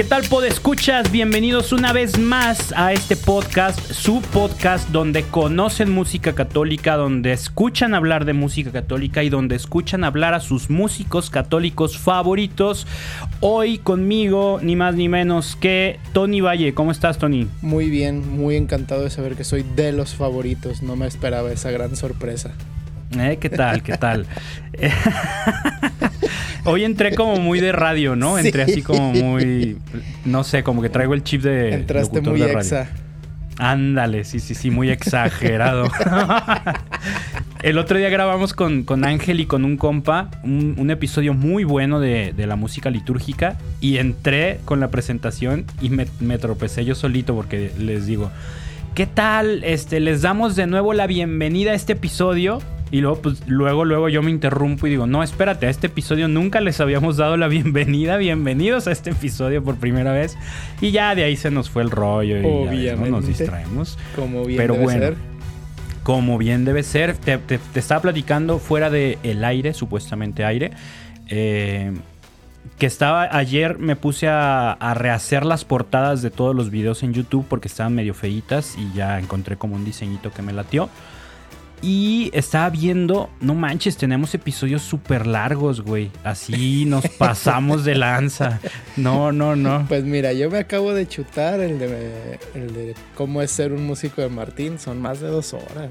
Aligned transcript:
¿Qué 0.00 0.04
tal, 0.04 0.22
Podescuchas? 0.30 1.12
Bienvenidos 1.12 1.74
una 1.74 1.92
vez 1.92 2.18
más 2.18 2.72
a 2.74 2.94
este 2.94 3.16
podcast, 3.16 3.78
su 3.92 4.22
podcast 4.22 4.88
donde 4.88 5.24
conocen 5.24 5.90
música 5.90 6.32
católica, 6.32 6.96
donde 6.96 7.32
escuchan 7.32 7.92
hablar 7.92 8.24
de 8.24 8.32
música 8.32 8.70
católica 8.72 9.22
y 9.22 9.28
donde 9.28 9.56
escuchan 9.56 10.02
hablar 10.02 10.32
a 10.32 10.40
sus 10.40 10.70
músicos 10.70 11.28
católicos 11.28 11.98
favoritos. 11.98 12.86
Hoy 13.40 13.76
conmigo, 13.76 14.58
ni 14.62 14.74
más 14.74 14.94
ni 14.94 15.10
menos 15.10 15.54
que 15.54 16.00
Tony 16.14 16.40
Valle. 16.40 16.72
¿Cómo 16.72 16.92
estás, 16.92 17.18
Tony? 17.18 17.46
Muy 17.60 17.90
bien, 17.90 18.26
muy 18.26 18.56
encantado 18.56 19.02
de 19.02 19.10
saber 19.10 19.36
que 19.36 19.44
soy 19.44 19.66
de 19.76 19.92
los 19.92 20.14
favoritos. 20.14 20.82
No 20.82 20.96
me 20.96 21.06
esperaba 21.06 21.52
esa 21.52 21.70
gran 21.72 21.94
sorpresa. 21.94 22.52
¿Eh? 23.18 23.36
¿Qué 23.38 23.50
tal? 23.50 23.82
¿Qué 23.82 23.98
tal? 23.98 24.26
Hoy 26.64 26.84
entré 26.84 27.14
como 27.14 27.36
muy 27.36 27.60
de 27.60 27.72
radio, 27.72 28.16
¿no? 28.16 28.38
Entré 28.38 28.62
así 28.62 28.82
como 28.82 29.12
muy. 29.12 29.78
No 30.24 30.44
sé, 30.44 30.62
como 30.62 30.82
que 30.82 30.88
traigo 30.88 31.14
el 31.14 31.22
chip 31.22 31.42
de. 31.42 31.74
Entraste 31.74 32.20
muy 32.20 32.42
exa. 32.42 32.88
Ándale, 33.58 34.24
sí, 34.24 34.40
sí, 34.40 34.54
sí, 34.54 34.70
muy 34.70 34.88
exagerado. 34.88 35.86
el 37.62 37.76
otro 37.76 37.98
día 37.98 38.08
grabamos 38.08 38.54
con, 38.54 38.86
Ángel 39.04 39.38
y 39.40 39.44
con 39.44 39.66
un 39.66 39.76
compa 39.76 40.30
un, 40.42 40.90
episodio 40.90 41.34
muy 41.34 41.64
bueno 41.64 42.00
de, 42.00 42.32
la 42.38 42.56
música 42.56 42.88
litúrgica 42.88 43.58
y 43.82 43.98
entré 43.98 44.60
con 44.64 44.80
la 44.80 44.88
presentación 44.88 45.66
y 45.82 45.90
me, 45.90 46.06
me 46.20 46.38
tropecé 46.38 46.86
yo 46.86 46.94
solito 46.94 47.34
porque 47.34 47.70
les 47.78 48.06
digo, 48.06 48.30
¿qué 48.94 49.06
tal? 49.06 49.62
Este, 49.62 50.00
les 50.00 50.22
damos 50.22 50.56
de 50.56 50.66
nuevo 50.66 50.94
la 50.94 51.06
bienvenida 51.06 51.72
a 51.72 51.74
este 51.74 51.92
episodio 51.92 52.62
y 52.92 53.00
luego, 53.00 53.22
pues, 53.22 53.42
luego, 53.46 53.84
luego 53.84 54.08
yo 54.08 54.20
me 54.22 54.30
interrumpo 54.30 54.86
y 54.86 54.90
digo, 54.90 55.06
no, 55.06 55.22
espérate, 55.22 55.66
a 55.66 55.70
este 55.70 55.86
episodio 55.86 56.26
nunca 56.26 56.60
les 56.60 56.80
habíamos 56.80 57.16
dado 57.16 57.36
la 57.36 57.46
bienvenida. 57.46 58.16
Bienvenidos 58.16 58.88
a 58.88 58.92
este 58.92 59.10
episodio 59.10 59.62
por 59.62 59.76
primera 59.76 60.12
vez. 60.12 60.36
Y 60.80 60.90
ya 60.90 61.14
de 61.14 61.22
ahí 61.22 61.36
se 61.36 61.52
nos 61.52 61.70
fue 61.70 61.82
el 61.82 61.90
rollo 61.90 62.40
y 62.40 62.44
Obviamente. 62.44 63.10
nos 63.10 63.26
distraemos. 63.28 63.96
Como 64.16 64.44
bien 64.44 64.56
Pero 64.56 64.74
debe 64.74 64.84
bueno, 64.84 65.00
ser. 65.00 65.14
Como 66.02 66.36
bien 66.36 66.64
debe 66.64 66.82
ser. 66.82 67.16
Te, 67.16 67.38
estaba 67.76 68.02
platicando 68.02 68.58
fuera 68.58 68.90
del 68.90 69.18
el 69.22 69.44
aire, 69.44 69.72
supuestamente 69.72 70.44
aire. 70.44 70.72
Eh, 71.28 71.92
que 72.76 72.86
estaba 72.86 73.28
ayer 73.36 73.78
me 73.78 73.94
puse 73.94 74.26
a, 74.26 74.72
a, 74.72 74.94
rehacer 74.94 75.46
las 75.46 75.64
portadas 75.64 76.22
de 76.22 76.30
todos 76.30 76.56
los 76.56 76.70
videos 76.70 77.04
en 77.04 77.12
YouTube 77.12 77.46
porque 77.48 77.68
estaban 77.68 77.94
medio 77.94 78.14
feitas 78.14 78.76
y 78.76 78.92
ya 78.96 79.20
encontré 79.20 79.56
como 79.56 79.76
un 79.76 79.84
diseñito 79.84 80.32
que 80.32 80.42
me 80.42 80.52
latió. 80.52 80.88
Y 81.82 82.30
estaba 82.34 82.68
viendo, 82.68 83.30
no 83.40 83.54
manches, 83.54 83.96
tenemos 83.96 84.34
episodios 84.34 84.82
súper 84.82 85.26
largos, 85.26 85.80
güey. 85.80 86.10
Así 86.24 86.84
nos 86.84 87.08
pasamos 87.18 87.84
de 87.84 87.94
lanza. 87.94 88.60
No, 88.96 89.32
no, 89.32 89.56
no. 89.56 89.86
Pues 89.88 90.04
mira, 90.04 90.32
yo 90.32 90.50
me 90.50 90.58
acabo 90.58 90.92
de 90.92 91.08
chutar 91.08 91.60
el 91.60 91.78
de, 91.78 92.38
el 92.54 92.74
de 92.74 92.94
cómo 93.14 93.40
es 93.40 93.50
ser 93.50 93.72
un 93.72 93.86
músico 93.86 94.20
de 94.20 94.28
Martín. 94.28 94.78
Son 94.78 95.00
más 95.00 95.20
de 95.20 95.28
dos 95.28 95.54
horas. 95.54 95.90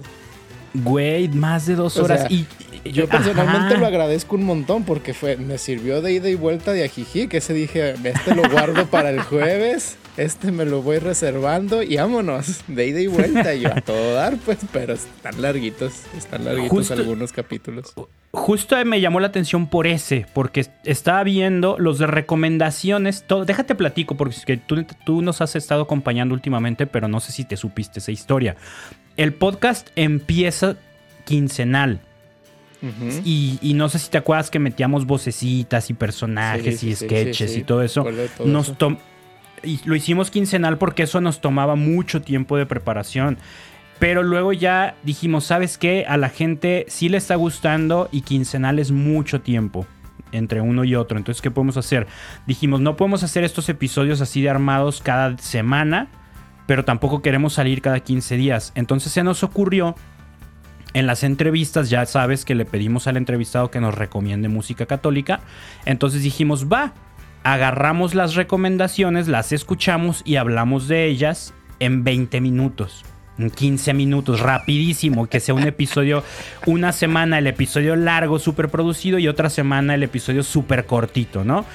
Güey, 0.74 1.28
más 1.30 1.66
de 1.66 1.76
dos 1.76 1.98
horas. 1.98 2.30
y, 2.30 2.46
yo 2.86 3.08
personalmente 3.10 3.78
lo 3.78 3.86
agradezco 3.86 4.36
un 4.36 4.44
montón 4.44 4.84
porque 4.84 5.14
fue, 5.14 5.36
me 5.38 5.58
sirvió 5.58 6.02
de 6.02 6.14
ida 6.14 6.30
y 6.30 6.36
vuelta 6.36 6.72
de 6.72 6.84
ajijí, 6.84 7.28
que 7.28 7.42
se 7.42 7.54
dije, 7.54 7.96
este 8.04 8.36
lo 8.36 8.50
guardo 8.50 8.86
para 8.86 9.10
el 9.10 9.22
jueves, 9.22 9.98
este 10.20 10.52
me 10.52 10.66
lo 10.66 10.82
voy 10.82 11.00
reservando 11.00 11.82
y 11.82 11.96
vámonos, 11.96 12.62
de 12.68 12.88
ida 12.88 13.00
y 13.00 13.08
vuelta. 13.08 13.54
yo 13.56 13.74
a 13.74 13.82
todo 13.86 14.14
dar, 14.14 14.38
pues, 14.38 14.60
pero 14.72 14.94
están 14.94 15.42
larguitos, 15.42 16.04
están 16.18 16.46
larguitos 16.46 16.92
algunos 16.92 17.32
capítulos. 17.32 17.94
Justo 18.32 18.76
me 18.86 19.02
llamó 19.02 19.20
la 19.20 19.28
atención 19.28 19.68
por 19.68 19.88
ese, 19.88 20.26
porque 20.34 20.68
estaba 20.84 21.24
viendo 21.24 21.78
los 21.80 22.00
de 22.00 22.08
recomendaciones. 22.08 23.24
Todo, 23.26 23.46
déjate 23.46 23.76
platico, 23.76 24.16
porque 24.16 24.58
tú, 24.58 24.86
tú 25.06 25.22
nos 25.22 25.42
has 25.42 25.56
estado 25.56 25.84
acompañando 25.84 26.36
últimamente, 26.36 26.86
pero 26.86 27.08
no 27.08 27.20
sé 27.20 27.32
si 27.32 27.46
te 27.46 27.58
supiste 27.58 28.00
esa 28.00 28.12
historia. 28.12 28.56
El 29.18 29.34
podcast 29.34 29.90
empieza 29.96 30.76
quincenal. 31.26 32.02
y, 33.26 33.74
no 33.76 33.90
sé 33.90 34.00
si 34.00 34.10
te 34.10 34.18
acuerdas 34.18 34.50
que 34.50 34.60
metíamos 34.60 35.06
vocecitas 35.06 35.90
y 35.90 35.94
personajes 35.94 36.84
y 36.84 36.96
sketches 36.96 37.58
y 37.58 37.64
todo 37.64 37.84
eso. 37.84 38.06
nos 38.46 38.78
lo 39.86 39.96
hicimos 39.96 40.32
quincenal 40.32 40.78
porque 40.78 41.04
eso 41.04 41.22
nos 41.22 41.42
tomaba 41.42 41.76
mucho 41.76 42.22
tiempo 42.22 42.58
de 42.58 42.66
preparación. 42.66 43.38
Pero 44.00 44.24
luego 44.24 44.54
ya 44.54 44.96
dijimos, 45.04 45.44
¿sabes 45.44 45.78
qué? 45.78 46.06
A 46.08 46.18
la 46.18 46.30
gente 46.30 46.86
sí 46.88 47.10
le 47.10 47.18
está 47.18 47.36
gustando 47.36 48.08
y 48.12 48.22
quincenal 48.22 48.80
es 48.80 48.92
mucho 48.92 49.42
tiempo 49.42 49.86
entre 50.32 50.62
uno 50.62 50.84
y 50.86 50.96
otro. 50.96 51.18
Entonces, 51.18 51.42
¿qué 51.42 51.52
podemos 51.52 51.76
hacer? 51.76 52.08
Dijimos, 52.48 52.80
no 52.80 52.96
podemos 52.96 53.24
hacer 53.24 53.44
estos 53.44 53.68
episodios 53.68 54.22
así 54.22 54.42
de 54.42 54.50
armados 54.50 55.02
cada 55.02 55.38
semana 55.38 56.10
pero 56.70 56.86
tampoco 56.86 57.24
queremos 57.24 57.54
salir 57.54 57.82
cada 57.82 58.00
15 58.00 58.38
días. 58.38 58.74
Entonces 58.76 59.12
se 59.12 59.24
nos 59.24 59.44
ocurrió 59.44 59.96
en 60.94 61.08
las 61.08 61.24
entrevistas, 61.24 61.90
ya 61.90 62.06
sabes 62.06 62.46
que 62.46 62.54
le 62.54 62.64
pedimos 62.64 63.08
al 63.08 63.18
entrevistado 63.18 63.72
que 63.72 63.80
nos 63.82 63.96
recomiende 63.96 64.50
música 64.50 64.86
católica. 64.86 65.40
Entonces 65.86 66.22
dijimos, 66.22 66.68
va, 66.68 66.94
agarramos 67.44 68.16
las 68.16 68.36
recomendaciones, 68.36 69.28
las 69.28 69.52
escuchamos 69.52 70.22
y 70.26 70.36
hablamos 70.36 70.88
de 70.88 71.06
ellas 71.06 71.54
en 71.80 72.04
20 72.04 72.42
minutos. 72.42 73.04
En 73.38 73.50
15 73.50 73.94
minutos, 73.94 74.42
rapidísimo, 74.42 75.28
que 75.28 75.40
sea 75.40 75.56
un 75.56 75.64
episodio, 75.68 76.24
una 76.66 76.92
semana 76.92 77.38
el 77.40 77.48
episodio 77.48 77.96
largo, 77.96 78.38
súper 78.40 78.70
producido 78.70 79.18
y 79.18 79.28
otra 79.28 79.50
semana 79.50 79.96
el 79.96 80.04
episodio 80.04 80.44
súper 80.44 80.86
cortito, 80.86 81.44
¿no? 81.44 81.66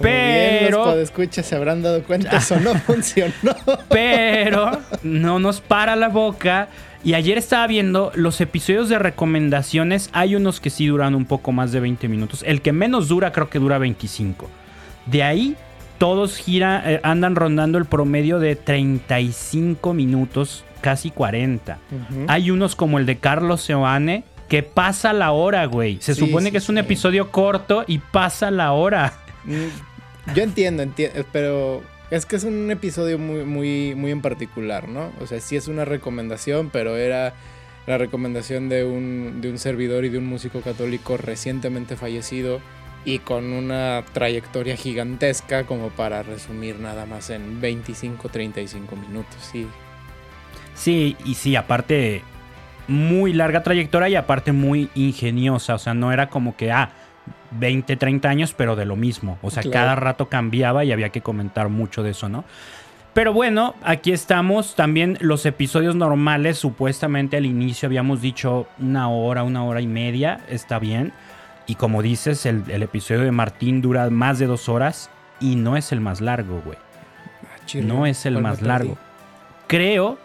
pero 0.00 0.94
bien 0.94 1.08
los 1.14 1.30
se 1.30 1.56
habrán 1.56 1.82
dado 1.82 2.02
cuenta, 2.04 2.36
eso 2.36 2.58
no 2.60 2.74
funcionó. 2.86 3.54
Pero 3.88 4.78
no 5.02 5.38
nos 5.38 5.60
para 5.60 5.96
la 5.96 6.08
boca. 6.08 6.68
Y 7.04 7.14
ayer 7.14 7.38
estaba 7.38 7.66
viendo 7.66 8.10
los 8.14 8.40
episodios 8.40 8.88
de 8.88 8.98
recomendaciones. 8.98 10.10
Hay 10.12 10.34
unos 10.34 10.60
que 10.60 10.70
sí 10.70 10.86
duran 10.86 11.14
un 11.14 11.26
poco 11.26 11.52
más 11.52 11.70
de 11.70 11.80
20 11.80 12.08
minutos. 12.08 12.42
El 12.46 12.60
que 12.60 12.72
menos 12.72 13.08
dura 13.08 13.32
creo 13.32 13.48
que 13.48 13.58
dura 13.58 13.78
25. 13.78 14.48
De 15.10 15.22
ahí 15.22 15.56
todos 15.98 16.36
gira, 16.36 16.82
eh, 16.86 17.00
andan 17.02 17.34
rondando 17.34 17.76
el 17.78 17.84
promedio 17.84 18.38
de 18.38 18.56
35 18.56 19.92
minutos, 19.92 20.64
casi 20.80 21.10
40. 21.10 21.78
Hay 22.28 22.50
unos 22.50 22.76
como 22.76 22.98
el 22.98 23.06
de 23.06 23.18
Carlos 23.18 23.62
Seoane 23.62 24.24
que 24.48 24.62
pasa 24.62 25.12
la 25.12 25.32
hora, 25.32 25.66
güey. 25.66 25.98
Se 26.00 26.14
supone 26.14 26.50
que 26.50 26.58
es 26.58 26.68
un 26.68 26.78
episodio 26.78 27.30
corto 27.30 27.84
y 27.86 27.98
pasa 27.98 28.50
la 28.50 28.72
hora. 28.72 29.12
Mm, 29.44 30.34
yo 30.34 30.42
entiendo, 30.42 30.82
entiendo, 30.82 31.24
pero 31.32 31.82
es 32.10 32.24
que 32.24 32.36
es 32.36 32.44
un 32.44 32.70
episodio 32.70 33.18
muy, 33.18 33.44
muy, 33.44 33.94
muy 33.94 34.10
en 34.10 34.22
particular, 34.22 34.88
¿no? 34.88 35.10
O 35.20 35.26
sea, 35.26 35.40
sí 35.40 35.56
es 35.56 35.68
una 35.68 35.84
recomendación, 35.84 36.70
pero 36.70 36.96
era 36.96 37.34
la 37.86 37.98
recomendación 37.98 38.68
de 38.68 38.84
un, 38.84 39.40
de 39.40 39.50
un 39.50 39.58
servidor 39.58 40.04
y 40.04 40.08
de 40.08 40.18
un 40.18 40.26
músico 40.26 40.60
católico 40.60 41.16
recientemente 41.16 41.96
fallecido 41.96 42.60
y 43.08 43.20
con 43.20 43.54
una 43.54 44.04
trayectoria 44.12 44.76
gigantesca 44.76 45.64
como 45.64 45.88
para 45.88 46.22
resumir 46.22 46.78
nada 46.78 47.06
más 47.06 47.30
en 47.30 47.58
25, 47.58 48.28
35 48.28 48.96
minutos, 48.96 49.36
sí. 49.40 49.66
Sí, 50.74 51.16
y 51.24 51.34
sí, 51.34 51.56
aparte 51.56 52.22
muy 52.86 53.32
larga 53.32 53.62
trayectoria 53.62 54.10
y 54.10 54.14
aparte 54.14 54.52
muy 54.52 54.90
ingeniosa, 54.94 55.76
o 55.76 55.78
sea, 55.78 55.94
no 55.94 56.12
era 56.12 56.28
como 56.28 56.54
que, 56.54 56.70
ah, 56.70 56.90
20, 57.52 57.96
30 57.96 58.28
años, 58.28 58.54
pero 58.54 58.76
de 58.76 58.84
lo 58.84 58.94
mismo. 58.94 59.38
O 59.40 59.50
sea, 59.50 59.62
cada 59.62 59.94
rato 59.94 60.28
cambiaba 60.28 60.84
y 60.84 60.92
había 60.92 61.08
que 61.08 61.22
comentar 61.22 61.70
mucho 61.70 62.02
de 62.02 62.10
eso, 62.10 62.28
¿no? 62.28 62.44
Pero 63.14 63.32
bueno, 63.32 63.74
aquí 63.82 64.12
estamos. 64.12 64.74
También 64.74 65.16
los 65.20 65.46
episodios 65.46 65.96
normales, 65.96 66.58
supuestamente 66.58 67.38
al 67.38 67.46
inicio 67.46 67.86
habíamos 67.86 68.20
dicho 68.20 68.68
una 68.78 69.08
hora, 69.08 69.44
una 69.44 69.64
hora 69.64 69.80
y 69.80 69.86
media, 69.86 70.40
está 70.48 70.78
bien. 70.78 71.14
Y 71.68 71.74
como 71.74 72.00
dices, 72.00 72.46
el, 72.46 72.64
episodio 72.82 73.20
de 73.20 73.30
Martín 73.30 73.82
dura 73.82 74.08
más 74.08 74.38
de 74.38 74.46
dos 74.46 74.70
horas 74.70 75.10
y 75.38 75.54
no 75.54 75.76
es 75.76 75.92
el 75.92 76.00
más 76.00 76.22
largo, 76.22 76.62
güey. 76.64 76.78
Ah, 77.44 77.80
no 77.82 78.06
es 78.06 78.24
el 78.24 78.40
más 78.40 78.62
largo. 78.62 78.96
Creo, 79.66 80.18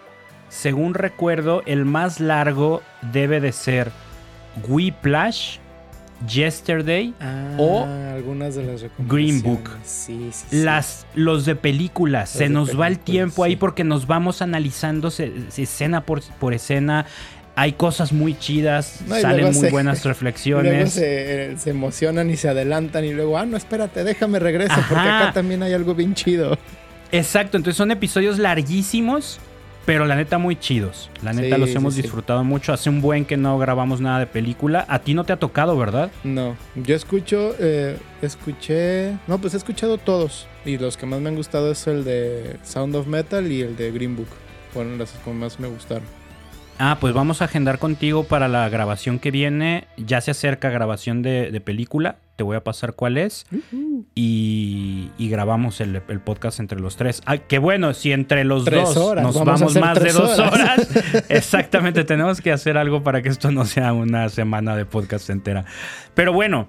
según 0.48 0.94
recuerdo, 0.94 1.62
el 1.66 1.84
más 1.84 2.22
largo 2.22 2.82
debe 3.12 3.42
de 3.42 3.52
ser 3.52 3.92
Whiplash 4.66 5.58
Yesterday 6.26 7.14
ah, 7.20 7.56
o 7.58 7.84
algunas 7.84 8.56
de 8.56 8.64
las 8.64 8.86
Green 9.00 9.42
Book. 9.42 9.70
Sí, 9.84 10.30
sí, 10.32 10.64
las, 10.64 11.06
los 11.14 11.44
de 11.44 11.56
películas. 11.56 12.30
se 12.30 12.48
nos 12.48 12.80
va 12.80 12.88
el 12.88 13.00
tiempo 13.00 13.44
ahí 13.44 13.58
porque 13.58 13.84
nos 13.84 14.08
vamos 14.08 14.42
analizando 14.42 15.10
escena 15.10 16.06
por, 16.06 16.22
por 16.40 16.54
escena. 16.54 17.06
Hay 17.56 17.74
cosas 17.74 18.12
muy 18.12 18.38
chidas, 18.38 19.02
salen 19.08 19.54
muy 19.54 19.70
buenas 19.70 20.04
reflexiones. 20.06 20.96
Luego 20.98 21.58
se, 21.58 21.70
emocionan 21.70 22.30
y 22.30 22.38
se 22.38 22.50
adelantan 22.50 23.06
y 23.06 23.14
luego, 23.14 23.38
ah, 23.38 23.46
no, 23.46 23.58
espérate, 23.58 24.04
déjame 24.04 24.40
regreso 24.40 24.76
porque 24.90 25.08
acá 25.08 25.32
también 25.34 25.62
hay 25.62 25.74
algo 25.74 25.94
bien 25.94 26.16
chido. 26.16 26.58
Exacto, 27.12 27.58
entonces 27.58 27.78
son 27.78 27.92
episodios 27.92 28.40
larguísimos 28.40 29.40
pero 29.86 30.06
la 30.06 30.16
neta 30.16 30.38
muy 30.38 30.56
chidos. 30.56 31.10
La 31.22 31.34
neta 31.34 31.56
Sí, 31.56 31.62
los 31.62 31.76
hemos 31.76 31.96
sí. 31.96 32.02
disfrutado 32.02 32.44
mucho. 32.44 32.72
Hace 32.74 32.90
un 32.90 33.02
buen 33.02 33.26
que 33.26 33.38
no 33.38 33.58
grabamos 33.58 34.00
nada 34.00 34.20
de 34.20 34.28
película. 34.28 34.86
A 34.88 35.00
ti 35.00 35.14
no 35.14 35.26
te 35.26 35.34
ha 35.34 35.38
tocado, 35.38 35.78
¿verdad? 35.78 36.12
No, 36.24 36.56
yo 36.76 36.96
escucho, 36.96 37.54
eh, 37.60 37.98
escuché, 38.22 39.18
no, 39.28 39.40
pues 39.40 39.54
he 39.54 39.58
escuchado 39.58 39.98
todos 39.98 40.48
y 40.66 40.78
los 40.78 40.96
que 40.96 41.06
más 41.06 41.20
me 41.20 41.30
han 41.30 41.36
gustado 41.36 41.72
es 41.72 41.86
el 41.88 42.04
de 42.04 42.58
Sound 42.64 42.96
of 42.96 43.08
Metal 43.08 43.52
y 43.52 43.62
el 43.62 43.76
de 43.76 43.92
Green 43.92 44.16
Book. 44.16 44.30
Fueron 44.74 44.98
los 44.98 45.12
que 45.12 45.32
más 45.32 45.60
me 45.60 45.68
gustaron. 45.68 46.08
Ah, 46.86 46.98
pues 47.00 47.14
vamos 47.14 47.42
a 47.42 47.46
agendar 47.46 47.80
contigo 47.80 48.26
para 48.26 48.50
la 48.50 48.68
grabación 48.68 49.18
que 49.18 49.32
viene. 49.32 49.88
Ya 49.96 50.20
se 50.20 50.32
acerca 50.32 50.70
grabación 50.70 51.22
de, 51.22 51.50
de 51.50 51.62
película. 51.62 52.18
Te 52.36 52.44
voy 52.44 52.58
a 52.58 52.64
pasar 52.66 52.92
cuál 52.94 53.18
es. 53.18 53.46
Y, 54.16 55.10
y 55.18 55.30
grabamos 55.30 55.80
el, 55.80 56.02
el 56.10 56.20
podcast 56.20 56.60
entre 56.60 56.82
los 56.82 56.98
tres. 56.98 57.22
Ah, 57.26 57.38
que 57.38 57.58
bueno, 57.58 57.94
si 57.94 58.12
entre 58.12 58.44
los 58.44 58.66
Tres 58.66 58.82
dos 58.84 58.98
horas, 58.98 59.24
nos 59.24 59.46
vamos 59.46 59.76
más 59.78 59.98
de 59.98 60.12
dos 60.12 60.38
horas. 60.38 60.52
horas. 60.90 61.26
Exactamente, 61.30 62.04
tenemos 62.04 62.42
que 62.42 62.52
hacer 62.52 62.76
algo 62.76 63.02
para 63.02 63.22
que 63.22 63.30
esto 63.30 63.50
no 63.52 63.64
sea 63.64 63.94
una 63.94 64.28
semana 64.28 64.76
de 64.76 64.86
podcast 64.86 65.30
entera. 65.30 65.64
Pero 66.16 66.34
bueno, 66.34 66.68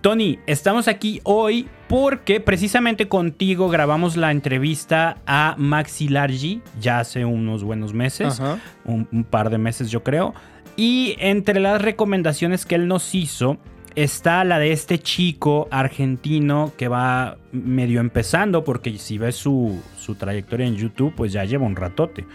Tony, 0.00 0.38
estamos 0.46 0.88
aquí 0.88 1.20
hoy 1.24 1.68
porque 1.88 2.40
precisamente 2.40 3.08
contigo 3.08 3.68
grabamos 3.68 4.16
la 4.16 4.30
entrevista 4.30 5.16
a 5.26 5.54
Maxi 5.58 6.08
Largi 6.08 6.62
ya 6.80 7.00
hace 7.00 7.24
unos 7.24 7.64
buenos 7.64 7.92
meses 7.92 8.40
un 8.84 9.24
par 9.28 9.50
de 9.50 9.58
meses 9.58 9.90
yo 9.90 10.02
creo. 10.02 10.34
Y 10.76 11.16
entre 11.18 11.58
las 11.58 11.80
recomendaciones 11.80 12.66
que 12.66 12.74
él 12.74 12.86
nos 12.86 13.14
hizo 13.14 13.58
está 13.96 14.44
la 14.44 14.58
de 14.58 14.72
este 14.72 14.98
chico 14.98 15.68
argentino 15.70 16.72
que 16.76 16.86
va 16.86 17.38
medio 17.50 18.00
empezando, 18.00 18.62
porque 18.62 18.98
si 18.98 19.16
ves 19.16 19.36
su, 19.36 19.82
su 19.98 20.14
trayectoria 20.14 20.66
en 20.66 20.76
YouTube, 20.76 21.14
pues 21.16 21.32
ya 21.32 21.44
lleva 21.44 21.64
un 21.64 21.74
ratote. 21.74 22.26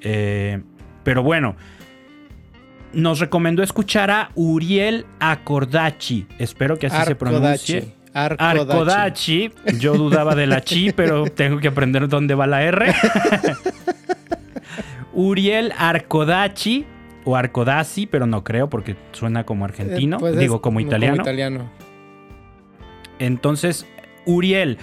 Eh, 0.00 0.62
pero 1.02 1.24
bueno, 1.24 1.56
nos 2.92 3.20
recomendó 3.20 3.62
escuchar 3.62 4.10
a 4.10 4.30
Uriel 4.34 5.06
Acordachi. 5.20 6.26
Espero 6.38 6.78
que 6.78 6.86
así 6.88 7.06
se 7.06 7.14
pronuncie. 7.14 7.94
Arcodachi. 8.12 8.60
Arcodachi. 8.60 9.52
Yo 9.78 9.94
dudaba 9.94 10.34
de 10.34 10.46
la 10.46 10.62
chi, 10.62 10.92
pero 10.96 11.24
tengo 11.26 11.58
que 11.58 11.68
aprender 11.68 12.08
dónde 12.08 12.34
va 12.34 12.46
la 12.46 12.62
R. 12.62 12.92
Uriel 15.12 15.72
Arcodachi 15.76 16.86
o 17.24 17.36
Arcodaci, 17.36 18.06
pero 18.06 18.26
no 18.26 18.44
creo 18.44 18.70
porque 18.70 18.96
suena 19.12 19.44
como 19.44 19.64
argentino, 19.64 20.16
Eh, 20.16 20.20
pues 20.20 20.34
es 20.34 20.40
digo 20.40 20.60
como 20.60 20.80
italiano. 20.80 21.22
italiano. 21.22 21.70
Entonces, 23.18 23.86
Uriel, 24.24 24.78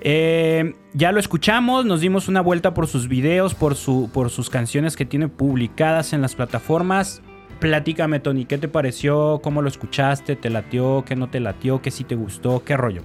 eh, 0.00 0.74
ya 0.94 1.10
lo 1.12 1.18
escuchamos, 1.18 1.84
nos 1.84 2.00
dimos 2.00 2.28
una 2.28 2.40
vuelta 2.40 2.72
por 2.72 2.86
sus 2.86 3.08
videos, 3.08 3.54
por, 3.54 3.74
su, 3.74 4.10
por 4.12 4.30
sus 4.30 4.48
canciones 4.48 4.96
que 4.96 5.04
tiene 5.04 5.28
publicadas 5.28 6.12
en 6.12 6.22
las 6.22 6.36
plataformas. 6.36 7.22
Platícame, 7.60 8.20
Tony, 8.20 8.46
¿qué 8.46 8.58
te 8.58 8.68
pareció? 8.68 9.40
¿Cómo 9.42 9.60
lo 9.62 9.68
escuchaste? 9.68 10.34
¿Te 10.34 10.48
latió? 10.50 11.04
¿Qué 11.06 11.14
no 11.14 11.28
te 11.30 11.40
latió? 11.40 11.82
¿Qué 11.82 11.90
sí 11.90 12.04
te 12.04 12.14
gustó? 12.14 12.64
¿Qué 12.64 12.76
rollo? 12.76 13.02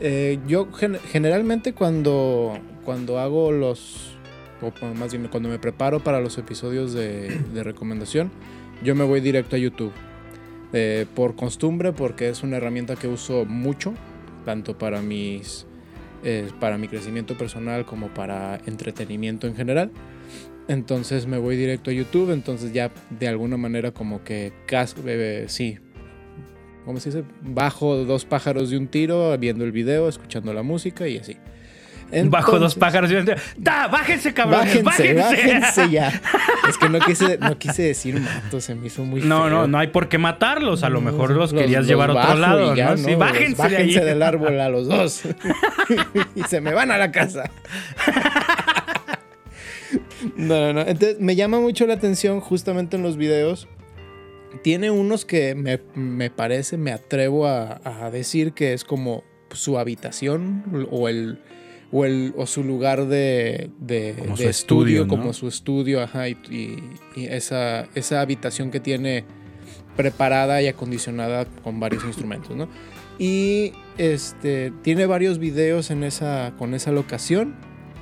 Eh, 0.00 0.38
yo 0.46 0.70
gen- 0.72 0.98
generalmente 1.10 1.72
cuando, 1.72 2.56
cuando 2.84 3.18
hago 3.18 3.50
los, 3.50 4.16
más 4.96 5.12
bien 5.12 5.28
cuando 5.28 5.48
me 5.48 5.58
preparo 5.58 6.00
para 6.00 6.20
los 6.20 6.38
episodios 6.38 6.92
de, 6.92 7.40
de 7.52 7.62
recomendación, 7.64 8.30
yo 8.82 8.94
me 8.94 9.04
voy 9.04 9.20
directo 9.20 9.56
a 9.56 9.58
YouTube. 9.58 9.92
Eh, 10.72 11.06
por 11.14 11.36
costumbre, 11.36 11.92
porque 11.92 12.28
es 12.28 12.42
una 12.42 12.58
herramienta 12.58 12.96
que 12.96 13.08
uso 13.08 13.44
mucho, 13.44 13.94
tanto 14.44 14.76
para 14.78 15.00
mis 15.00 15.66
eh, 16.24 16.50
para 16.60 16.76
mi 16.78 16.88
crecimiento 16.88 17.36
personal 17.36 17.86
como 17.86 18.08
para 18.08 18.60
entretenimiento 18.66 19.46
en 19.46 19.56
general. 19.56 19.90
Entonces 20.68 21.26
me 21.26 21.38
voy 21.38 21.56
directo 21.56 21.90
a 21.90 21.94
YouTube, 21.94 22.32
entonces 22.32 22.72
ya 22.72 22.90
de 23.10 23.28
alguna 23.28 23.56
manera 23.56 23.92
como 23.92 24.24
que 24.24 24.52
cas 24.66 24.96
eh, 25.06 25.44
sí, 25.48 25.78
¿cómo 26.84 26.98
se 26.98 27.10
dice? 27.10 27.24
Bajo 27.42 28.04
dos 28.04 28.24
pájaros 28.24 28.70
de 28.70 28.76
un 28.78 28.88
tiro, 28.88 29.36
viendo 29.38 29.64
el 29.64 29.70
video, 29.72 30.08
escuchando 30.08 30.52
la 30.52 30.62
música 30.62 31.06
y 31.06 31.18
así. 31.18 31.36
Bajo 32.26 32.60
dos 32.60 32.76
pájaros. 32.76 33.10
y 33.10 33.16
un- 33.16 33.26
¡Da! 33.56 33.88
¡Bájense, 33.88 34.32
cabrones! 34.32 34.82
Bájense, 34.82 35.14
¡Bájense! 35.14 35.52
bájense 35.60 35.90
ya. 35.90 36.20
Es 36.68 36.78
que 36.78 36.88
no 36.88 36.98
quise, 37.00 37.38
no 37.38 37.58
quise 37.58 37.82
decir 37.82 38.20
mato, 38.20 38.60
se 38.60 38.74
me 38.74 38.88
hizo 38.88 39.04
muy 39.04 39.20
No, 39.22 39.42
feo. 39.42 39.50
no, 39.50 39.66
no 39.68 39.78
hay 39.78 39.88
por 39.88 40.08
qué 40.08 40.18
matarlos. 40.18 40.82
A 40.82 40.88
lo 40.88 41.00
mejor 41.00 41.30
los, 41.30 41.52
querías 41.52 41.80
los 41.82 41.86
llevar 41.88 42.10
a 42.10 42.14
otro 42.14 42.34
lado, 42.36 42.74
ya, 42.74 42.90
¿no? 42.90 42.96
Sí, 42.96 43.14
bájense, 43.14 43.68
de 43.68 43.76
ahí. 43.76 43.94
del 43.94 44.22
árbol 44.22 44.60
a 44.60 44.68
los 44.68 44.86
dos. 44.88 45.22
y 46.34 46.42
se 46.44 46.60
me 46.60 46.72
van 46.74 46.90
a 46.90 46.98
la 46.98 47.10
casa. 47.12 47.50
No, 50.36 50.60
no, 50.60 50.72
no. 50.72 50.80
Entonces, 50.80 51.20
me 51.20 51.36
llama 51.36 51.60
mucho 51.60 51.86
la 51.86 51.94
atención 51.94 52.40
justamente 52.40 52.96
en 52.96 53.02
los 53.02 53.16
videos. 53.16 53.68
Tiene 54.62 54.90
unos 54.90 55.24
que 55.24 55.54
me, 55.54 55.80
me 55.94 56.30
parece, 56.30 56.76
me 56.78 56.92
atrevo 56.92 57.46
a, 57.46 57.80
a 57.84 58.10
decir 58.10 58.52
que 58.52 58.72
es 58.72 58.84
como 58.84 59.22
su 59.52 59.78
habitación 59.78 60.86
o 60.90 61.08
el, 61.08 61.40
o 61.92 62.04
el 62.04 62.32
o 62.36 62.46
su 62.46 62.64
lugar 62.64 63.06
de, 63.06 63.70
de, 63.78 64.14
Como 64.18 64.36
de 64.36 64.44
su 64.44 64.48
estudio, 64.48 64.50
estudio, 64.50 65.02
¿no? 65.02 65.08
como 65.08 65.32
su 65.32 65.46
estudio, 65.48 66.02
ajá, 66.02 66.28
y, 66.28 66.36
y- 66.50 66.82
y 67.20 67.26
esa, 67.26 67.86
esa 67.94 68.20
habitación 68.20 68.70
que 68.70 68.80
tiene 68.80 69.24
preparada 69.96 70.60
y 70.62 70.68
acondicionada 70.68 71.44
con 71.62 71.80
varios 71.80 72.04
instrumentos, 72.04 72.56
¿no? 72.56 72.68
Y 73.18 73.72
este 73.98 74.72
tiene 74.82 75.06
varios 75.06 75.38
videos 75.38 75.90
en 75.90 76.02
esa 76.04 76.52
con 76.58 76.74
esa 76.74 76.92
locación 76.92 77.54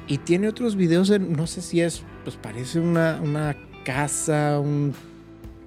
y 0.09 0.19
tiene 0.19 0.49
otros 0.49 0.75
videos 0.77 1.11
en 1.11 1.33
no 1.33 1.47
sé 1.47 1.63
si 1.63 1.81
es 1.81 2.03
pues 2.25 2.37
parece 2.37 2.81
una, 2.81 3.21
una 3.23 3.57
casa, 3.85 4.59
un 4.59 4.95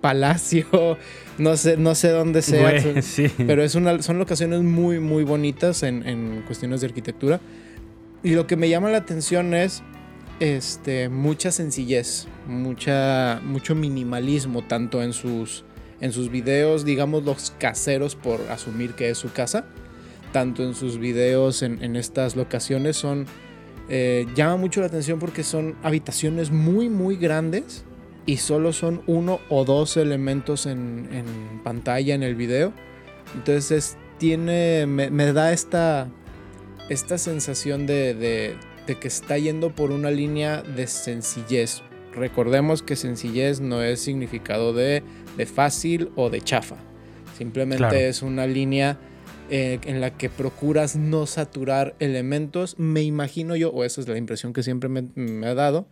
palacio, 0.01 0.98
no 1.38 1.56
sé 1.56 1.77
no 1.77 1.95
sé 1.95 2.09
dónde 2.09 2.42
sea, 2.42 2.81
Güey, 2.81 3.01
sí. 3.01 3.31
pero 3.45 3.63
es 3.63 3.75
una, 3.75 4.01
son 4.01 4.19
locaciones 4.19 4.62
muy, 4.62 5.00
muy 5.00 5.24
bonitas 5.24 5.83
en, 5.83 6.06
en 6.07 6.42
cuestiones 6.45 6.81
de 6.81 6.88
arquitectura. 6.88 7.39
Y 8.24 8.31
lo 8.31 8.48
que 8.48 8.57
me 8.57 8.68
llama 8.68 8.89
la 8.89 8.98
atención 8.98 9.54
es 9.54 9.83
este, 10.39 11.09
mucha 11.09 11.51
sencillez, 11.51 12.27
mucha, 12.48 13.39
mucho 13.44 13.75
minimalismo, 13.75 14.63
tanto 14.63 15.01
en 15.01 15.13
sus, 15.13 15.63
en 16.01 16.12
sus 16.12 16.30
videos, 16.30 16.86
digamos, 16.86 17.24
los 17.24 17.54
caseros, 17.57 18.15
por 18.15 18.42
asumir 18.50 18.94
que 18.94 19.09
es 19.09 19.18
su 19.18 19.31
casa, 19.31 19.65
tanto 20.31 20.63
en 20.63 20.75
sus 20.75 21.00
videos 21.00 21.62
en, 21.63 21.83
en 21.83 21.95
estas 21.95 22.36
locaciones 22.36 22.98
son... 22.98 23.25
eh, 23.89 24.25
llama 24.36 24.57
mucho 24.57 24.81
la 24.81 24.88
atención 24.88 25.19
porque 25.19 25.44
son 25.44 25.75
habitaciones 25.84 26.51
muy, 26.51 26.89
muy 26.89 27.16
grandes 27.16 27.84
y 28.25 28.38
solo 28.38 28.74
son 28.74 29.01
uno 29.07 29.39
o 29.50 29.63
dos 29.66 29.95
elementos 29.98 30.66
en, 30.66 31.07
en 31.12 31.62
pantalla 31.63 32.13
en 32.16 32.24
el 32.24 32.36
video. 32.36 32.74
Entonces 33.36 33.72
es- 33.72 33.98
tiene, 34.18 34.86
me, 34.88 35.10
me 35.12 35.31
da 35.31 35.54
esta, 35.54 36.09
esta 36.90 37.18
sensación 37.18 37.85
de, 37.85 38.14
de- 38.16 38.56
de 38.88 38.95
que 38.95 39.07
está 39.07 39.38
yendo 39.38 39.76
por 39.76 39.92
una 39.92 40.09
línea 40.11 40.61
de 40.64 40.88
sencillez. 40.88 41.81
Recordemos 42.16 42.81
que 42.81 42.95
sencillez 42.95 43.59
no 43.61 43.83
es 43.83 44.00
significado 44.02 44.73
de, 44.73 45.04
de 45.38 45.45
fácil 45.45 46.09
o 46.16 46.30
de 46.30 46.42
chafa. 46.42 46.78
Simplemente 47.38 47.78
Claro. 47.78 47.95
es 47.95 48.21
una 48.23 48.47
línea 48.47 48.97
eh, 49.49 49.80
en 49.85 50.01
la 50.01 50.11
que 50.11 50.30
procuras 50.30 50.95
no 50.95 51.25
saturar 51.25 51.95
elementos. 51.99 52.77
Me 52.77 53.01
imagino 53.01 53.56
yo, 53.56 53.71
o 53.71 53.83
esa 53.83 54.01
es 54.01 54.07
la 54.07 54.18
impresión 54.18 54.54
que 54.54 54.63
siempre 54.63 54.89
me, 54.89 55.04
me 55.16 55.47
ha 55.47 55.54
dado, 55.54 55.87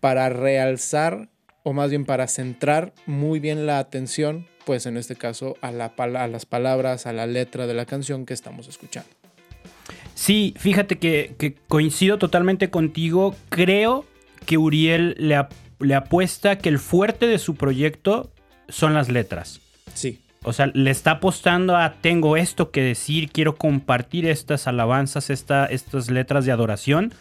para 0.00 0.28
realzar 0.28 1.28
o 1.64 1.72
más 1.72 1.90
bien 1.90 2.04
para 2.04 2.28
centrar 2.28 2.94
muy 3.06 3.40
bien 3.40 3.66
la 3.66 3.78
atención, 3.78 4.46
pues 4.64 4.86
en 4.86 4.96
este 4.96 5.16
caso 5.16 5.56
a, 5.60 5.70
la, 5.72 5.92
a 5.96 6.28
las 6.28 6.46
palabras, 6.46 7.06
a 7.06 7.12
la 7.12 7.26
letra 7.26 7.66
de 7.66 7.74
la 7.74 7.84
canción 7.84 8.24
que 8.24 8.34
estamos 8.34 8.68
escuchando. 8.68 9.10
Sí, 10.14 10.54
fíjate 10.56 10.98
que, 10.98 11.34
que 11.38 11.54
coincido 11.54 12.18
totalmente 12.18 12.70
contigo. 12.70 13.34
Creo 13.50 14.04
que 14.46 14.56
Uriel 14.56 15.14
le, 15.18 15.36
ap- 15.36 15.52
le 15.78 15.94
apuesta 15.94 16.58
que 16.58 16.68
el 16.68 16.78
fuerte 16.78 17.26
de 17.26 17.38
su 17.38 17.54
proyecto 17.54 18.32
son 18.68 18.94
las 18.94 19.08
letras. 19.08 19.60
Sí, 19.94 20.20
O 20.44 20.52
sea, 20.52 20.70
le 20.72 20.90
está 20.90 21.12
apostando 21.12 21.76
a 21.76 21.94
tengo 22.00 22.36
esto 22.36 22.70
que 22.70 22.80
decir, 22.82 23.30
quiero 23.30 23.56
compartir 23.56 24.26
estas 24.26 24.66
alabanzas, 24.66 25.30
esta- 25.30 25.66
estas 25.66 26.10
letras 26.10 26.44
de 26.44 26.52
adoración. 26.52 27.12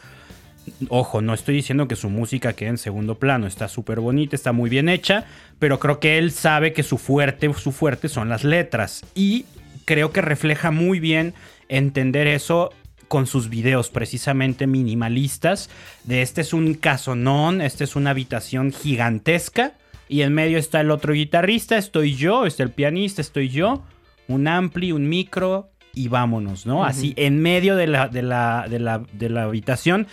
Ojo, 0.89 1.21
no 1.21 1.33
estoy 1.33 1.55
diciendo 1.55 1.88
que 1.88 1.95
su 1.95 2.09
música 2.09 2.53
quede 2.53 2.69
en 2.69 2.77
segundo 2.77 3.15
plano, 3.15 3.47
está 3.47 3.67
súper 3.69 4.01
bonita, 4.01 4.36
está 4.36 4.51
muy 4.51 4.69
bien 4.69 4.89
hecha, 4.89 5.25
pero 5.59 5.79
creo 5.79 6.00
que 6.00 6.17
él 6.17 6.31
sabe 6.31 6.74
que 6.74 6.83
su 6.83 6.97
fuerte, 6.97 7.51
su 7.53 7.71
fuerte 7.71 8.09
son 8.09 8.29
las 8.29 8.43
letras. 8.43 9.03
Y 9.15 9.45
creo 9.86 10.12
que 10.12 10.21
refleja 10.21 10.71
muy 10.71 11.00
bien 11.00 11.33
entender 11.69 12.27
eso 12.27 12.71
con 13.07 13.25
sus 13.25 13.50
videos 13.50 13.89
precisamente 13.89 14.67
minimalistas. 14.67 15.69
De 16.03 16.21
este 16.21 16.41
es 16.41 16.53
un 16.53 16.74
casonón, 16.74 17.62
este 17.62 17.86
es 17.86 17.95
una 17.95 18.09
habitación 18.09 18.74
gigantesca. 18.74 19.71
Y 20.10 20.22
en 20.22 20.34
medio 20.34 20.58
está 20.58 20.82
el 20.82 20.92
otro 20.92 21.14
guitarrista, 21.14 21.78
estoy 21.78 22.16
yo, 22.16 22.46
está 22.46 22.64
el 22.64 22.72
pianista, 22.72 23.22
estoy 23.22 23.50
yo, 23.50 23.84
un 24.28 24.48
ampli, 24.48 24.92
un 24.92 25.10
micro 25.10 25.70
y 25.94 26.08
vámonos, 26.08 26.66
¿no? 26.66 26.86
Así 26.86 27.14
en 27.18 27.42
medio 27.42 27.76
de 27.76 27.88
la, 27.88 28.08
de, 28.08 28.22
la, 28.22 28.68
de, 28.70 28.80
la, 28.80 29.04
de 29.14 29.30
la 29.30 29.44
habitación. 29.44 30.08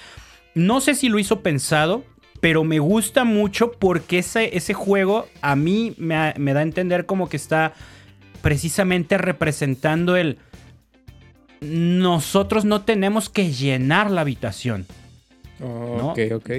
No 0.55 0.81
sé 0.81 0.95
si 0.95 1.09
lo 1.09 1.19
hizo 1.19 1.41
pensado, 1.41 2.05
pero 2.41 2.65
me 2.65 2.79
gusta 2.79 3.25
mucho 3.25 3.73
porque 3.73 4.19
ese, 4.19 4.57
ese 4.57 4.75
juego 4.75 5.27
a 5.43 5.57
mí 5.57 5.95
me, 5.97 6.35
me 6.39 6.53
da 6.53 6.61
a 6.61 6.63
entender 6.63 7.07
como 7.07 7.29
que 7.29 7.37
está 7.37 7.73
precisamente 8.43 9.17
representando 9.19 10.17
el... 10.17 10.39
Nosotros 11.61 12.65
no 12.65 12.83
tenemos 12.83 13.31
que 13.31 13.51
llenar 13.51 14.11
la 14.11 14.21
habitación. 14.21 14.87
ok, 15.61 16.19
ok. 16.35 16.51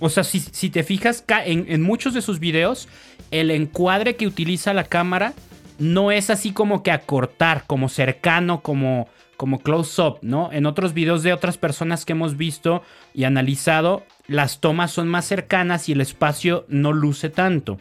O 0.00 0.08
sea, 0.08 0.24
si, 0.24 0.40
si 0.40 0.70
te 0.70 0.82
fijas 0.82 1.24
en, 1.44 1.66
en, 1.68 1.82
muchos 1.82 2.14
de 2.14 2.22
sus 2.22 2.38
videos, 2.38 2.88
el 3.30 3.50
encuadre 3.50 4.16
que 4.16 4.26
utiliza 4.26 4.72
la 4.74 4.84
cámara 4.84 5.34
no 5.78 6.10
es 6.10 6.30
así 6.30 6.52
como 6.52 6.82
que 6.82 6.90
a 6.90 7.00
cortar, 7.00 7.64
como 7.66 7.88
cercano, 7.88 8.60
como, 8.62 9.08
como 9.36 9.60
close-up, 9.60 10.18
¿no? 10.22 10.50
En 10.52 10.66
otros 10.66 10.94
videos 10.94 11.22
de 11.22 11.32
otras 11.32 11.58
personas 11.58 12.04
que 12.04 12.12
hemos 12.12 12.36
visto 12.36 12.82
y 13.14 13.24
analizado, 13.24 14.04
las 14.26 14.60
tomas 14.60 14.90
son 14.90 15.08
más 15.08 15.24
cercanas 15.24 15.88
y 15.88 15.92
el 15.92 16.00
espacio 16.00 16.64
no 16.68 16.92
luce 16.92 17.30
tanto. 17.30 17.78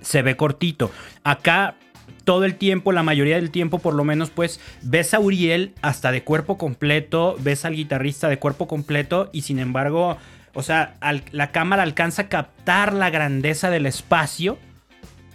Se 0.00 0.22
ve 0.22 0.36
cortito. 0.36 0.90
Acá 1.24 1.76
todo 2.24 2.44
el 2.44 2.56
tiempo, 2.56 2.92
la 2.92 3.02
mayoría 3.02 3.36
del 3.36 3.50
tiempo 3.50 3.78
por 3.78 3.94
lo 3.94 4.04
menos, 4.04 4.28
pues 4.28 4.60
ves 4.82 5.14
a 5.14 5.20
Uriel 5.20 5.72
hasta 5.80 6.12
de 6.12 6.22
cuerpo 6.22 6.58
completo, 6.58 7.36
ves 7.40 7.64
al 7.64 7.74
guitarrista 7.74 8.28
de 8.28 8.38
cuerpo 8.38 8.68
completo 8.68 9.30
y 9.32 9.42
sin 9.42 9.58
embargo, 9.58 10.18
o 10.54 10.62
sea, 10.62 10.96
la 11.32 11.52
cámara 11.52 11.82
alcanza 11.82 12.22
a 12.22 12.28
captar 12.28 12.92
la 12.92 13.10
grandeza 13.10 13.70
del 13.70 13.86
espacio 13.86 14.58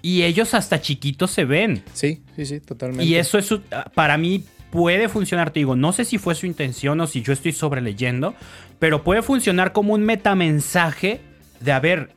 y 0.01 0.23
ellos 0.23 0.53
hasta 0.53 0.81
chiquitos 0.81 1.31
se 1.31 1.45
ven. 1.45 1.83
Sí, 1.93 2.21
sí, 2.35 2.45
sí, 2.45 2.59
totalmente. 2.59 3.05
Y 3.05 3.15
eso 3.15 3.37
es, 3.37 3.49
para 3.93 4.17
mí 4.17 4.43
puede 4.69 5.07
funcionar, 5.07 5.51
te 5.51 5.61
digo, 5.61 5.75
no 5.75 5.93
sé 5.93 6.03
si 6.03 6.17
fue 6.17 6.35
su 6.35 6.45
intención 6.45 6.99
o 6.99 7.07
si 7.07 7.21
yo 7.21 7.31
estoy 7.31 7.53
sobreleyendo, 7.53 8.35
pero 8.79 9.03
puede 9.03 9.21
funcionar 9.21 9.71
como 9.71 9.93
un 9.93 10.03
metamensaje 10.03 11.21
de, 11.61 11.71
a 11.71 11.79
ver, 11.79 12.09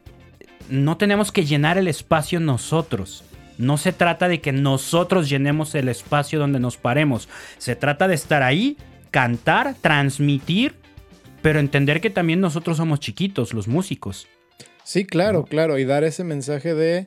no 0.69 0.97
tenemos 0.97 1.33
que 1.33 1.45
llenar 1.45 1.79
el 1.79 1.87
espacio 1.87 2.41
nosotros. 2.41 3.25
No 3.59 3.79
se 3.79 3.93
trata 3.93 4.29
de 4.29 4.41
que 4.41 4.53
nosotros 4.53 5.29
llenemos 5.29 5.75
el 5.75 5.89
espacio 5.89 6.39
donde 6.39 6.59
nos 6.59 6.77
paremos. 6.77 7.29
Se 7.59 7.77
trata 7.77 8.09
de 8.09 8.15
estar 8.15 8.43
ahí, 8.43 8.77
cantar, 9.11 9.75
transmitir, 9.81 10.75
pero 11.47 11.61
entender 11.61 12.01
que 12.01 12.11
también 12.11 12.41
nosotros 12.41 12.77
somos 12.77 12.99
chiquitos, 12.99 13.55
los 13.55 13.69
músicos. 13.69 14.27
Sí, 14.83 15.05
claro, 15.05 15.45
claro. 15.45 15.79
Y 15.79 15.85
dar 15.85 16.03
ese 16.03 16.25
mensaje 16.25 16.75
de, 16.75 17.07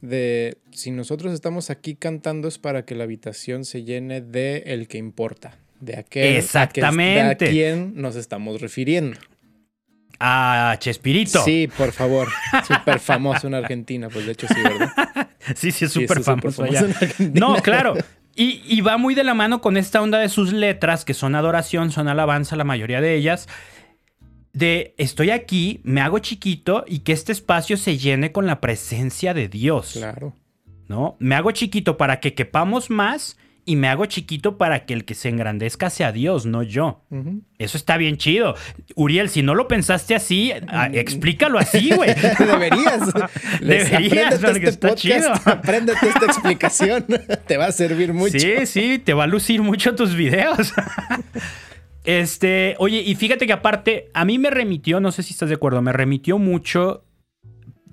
de 0.00 0.56
si 0.70 0.92
nosotros 0.92 1.32
estamos 1.32 1.68
aquí 1.68 1.96
cantando 1.96 2.46
es 2.46 2.58
para 2.58 2.84
que 2.84 2.94
la 2.94 3.02
habitación 3.02 3.64
se 3.64 3.82
llene 3.82 4.20
de 4.20 4.62
el 4.66 4.86
que 4.86 4.98
importa. 4.98 5.58
De 5.80 5.96
aquel 5.96 6.36
Exactamente. 6.36 7.46
A, 7.46 7.50
quién 7.50 7.94
nos 7.96 8.14
estamos 8.14 8.60
refiriendo 8.60 9.18
a 10.20 10.76
Chespirito. 10.78 11.42
Sí, 11.44 11.68
por 11.76 11.90
favor. 11.90 12.28
Súper 12.64 13.00
famoso 13.00 13.48
en 13.48 13.54
Argentina, 13.54 14.08
pues 14.08 14.26
de 14.26 14.32
hecho 14.32 14.46
sí, 14.46 14.62
¿verdad? 14.62 14.92
sí, 15.56 15.72
sí, 15.72 15.86
es 15.86 15.90
súper 15.90 16.22
famoso, 16.22 16.62
allá. 16.62 16.86
No, 17.34 17.56
claro. 17.56 17.96
Y, 18.34 18.80
va 18.80 18.96
muy 18.96 19.14
de 19.14 19.24
la 19.24 19.34
mano 19.34 19.60
con 19.60 19.76
esta 19.76 20.00
onda 20.00 20.18
de 20.18 20.28
sus 20.28 20.52
letras, 20.52 21.04
que 21.04 21.14
son 21.14 21.34
adoración, 21.34 21.90
son 21.90 22.08
alabanza, 22.08 22.56
la 22.56 22.64
mayoría 22.64 23.00
de 23.00 23.14
ellas. 23.14 23.48
De 24.52 24.94
estoy 24.98 25.30
aquí, 25.30 25.80
me 25.82 26.00
hago 26.00 26.18
chiquito 26.18 26.84
y 26.86 27.00
que 27.00 27.12
este 27.12 27.32
espacio 27.32 27.76
se 27.76 27.98
llene 27.98 28.32
con 28.32 28.46
la 28.46 28.60
presencia 28.60 29.34
de 29.34 29.48
Dios. 29.48 29.92
Claro. 29.94 30.34
¿No? 30.88 31.16
Me 31.18 31.34
hago 31.34 31.50
chiquito 31.52 31.96
para 31.96 32.20
que 32.20 32.34
quepamos 32.34 32.90
más 32.90 33.36
y 33.64 33.76
me 33.76 33.88
hago 33.88 34.06
chiquito 34.06 34.58
para 34.58 34.84
que 34.86 34.94
el 34.94 35.04
que 35.04 35.14
se 35.14 35.28
engrandezca 35.28 35.88
sea 35.88 36.10
Dios, 36.10 36.46
no 36.46 36.62
yo. 36.62 37.02
Eso 37.58 37.76
está 37.76 37.96
bien 37.96 38.16
chido. 38.16 38.56
Uriel, 38.96 39.28
si 39.28 39.42
no 39.42 39.54
lo 39.54 39.68
pensaste 39.68 40.14
así, 40.16 40.52
mm. 40.60 40.94
explícalo 40.94 41.58
así, 41.58 41.90
güey. 41.94 42.12
Deberías. 42.38 43.12
Deberías, 43.60 44.40
porque 44.40 44.68
este 44.68 44.68
está 44.68 44.94
chido. 44.94 45.32
Apréndete 45.44 46.08
esta 46.08 46.26
explicación. 46.26 47.06
te 47.46 47.56
va 47.56 47.66
a 47.66 47.72
servir 47.72 48.12
mucho. 48.12 48.38
Sí, 48.38 48.66
sí, 48.66 48.98
te 48.98 49.14
va 49.14 49.24
a 49.24 49.28
lucir 49.28 49.62
mucho 49.62 49.94
tus 49.94 50.16
videos. 50.16 50.72
este, 52.04 52.74
oye, 52.78 53.00
y 53.00 53.14
fíjate 53.14 53.46
que 53.46 53.52
aparte, 53.52 54.10
a 54.12 54.24
mí 54.24 54.38
me 54.38 54.50
remitió, 54.50 54.98
no 54.98 55.12
sé 55.12 55.22
si 55.22 55.34
estás 55.34 55.48
de 55.48 55.54
acuerdo, 55.54 55.82
me 55.82 55.92
remitió 55.92 56.38
mucho 56.38 57.04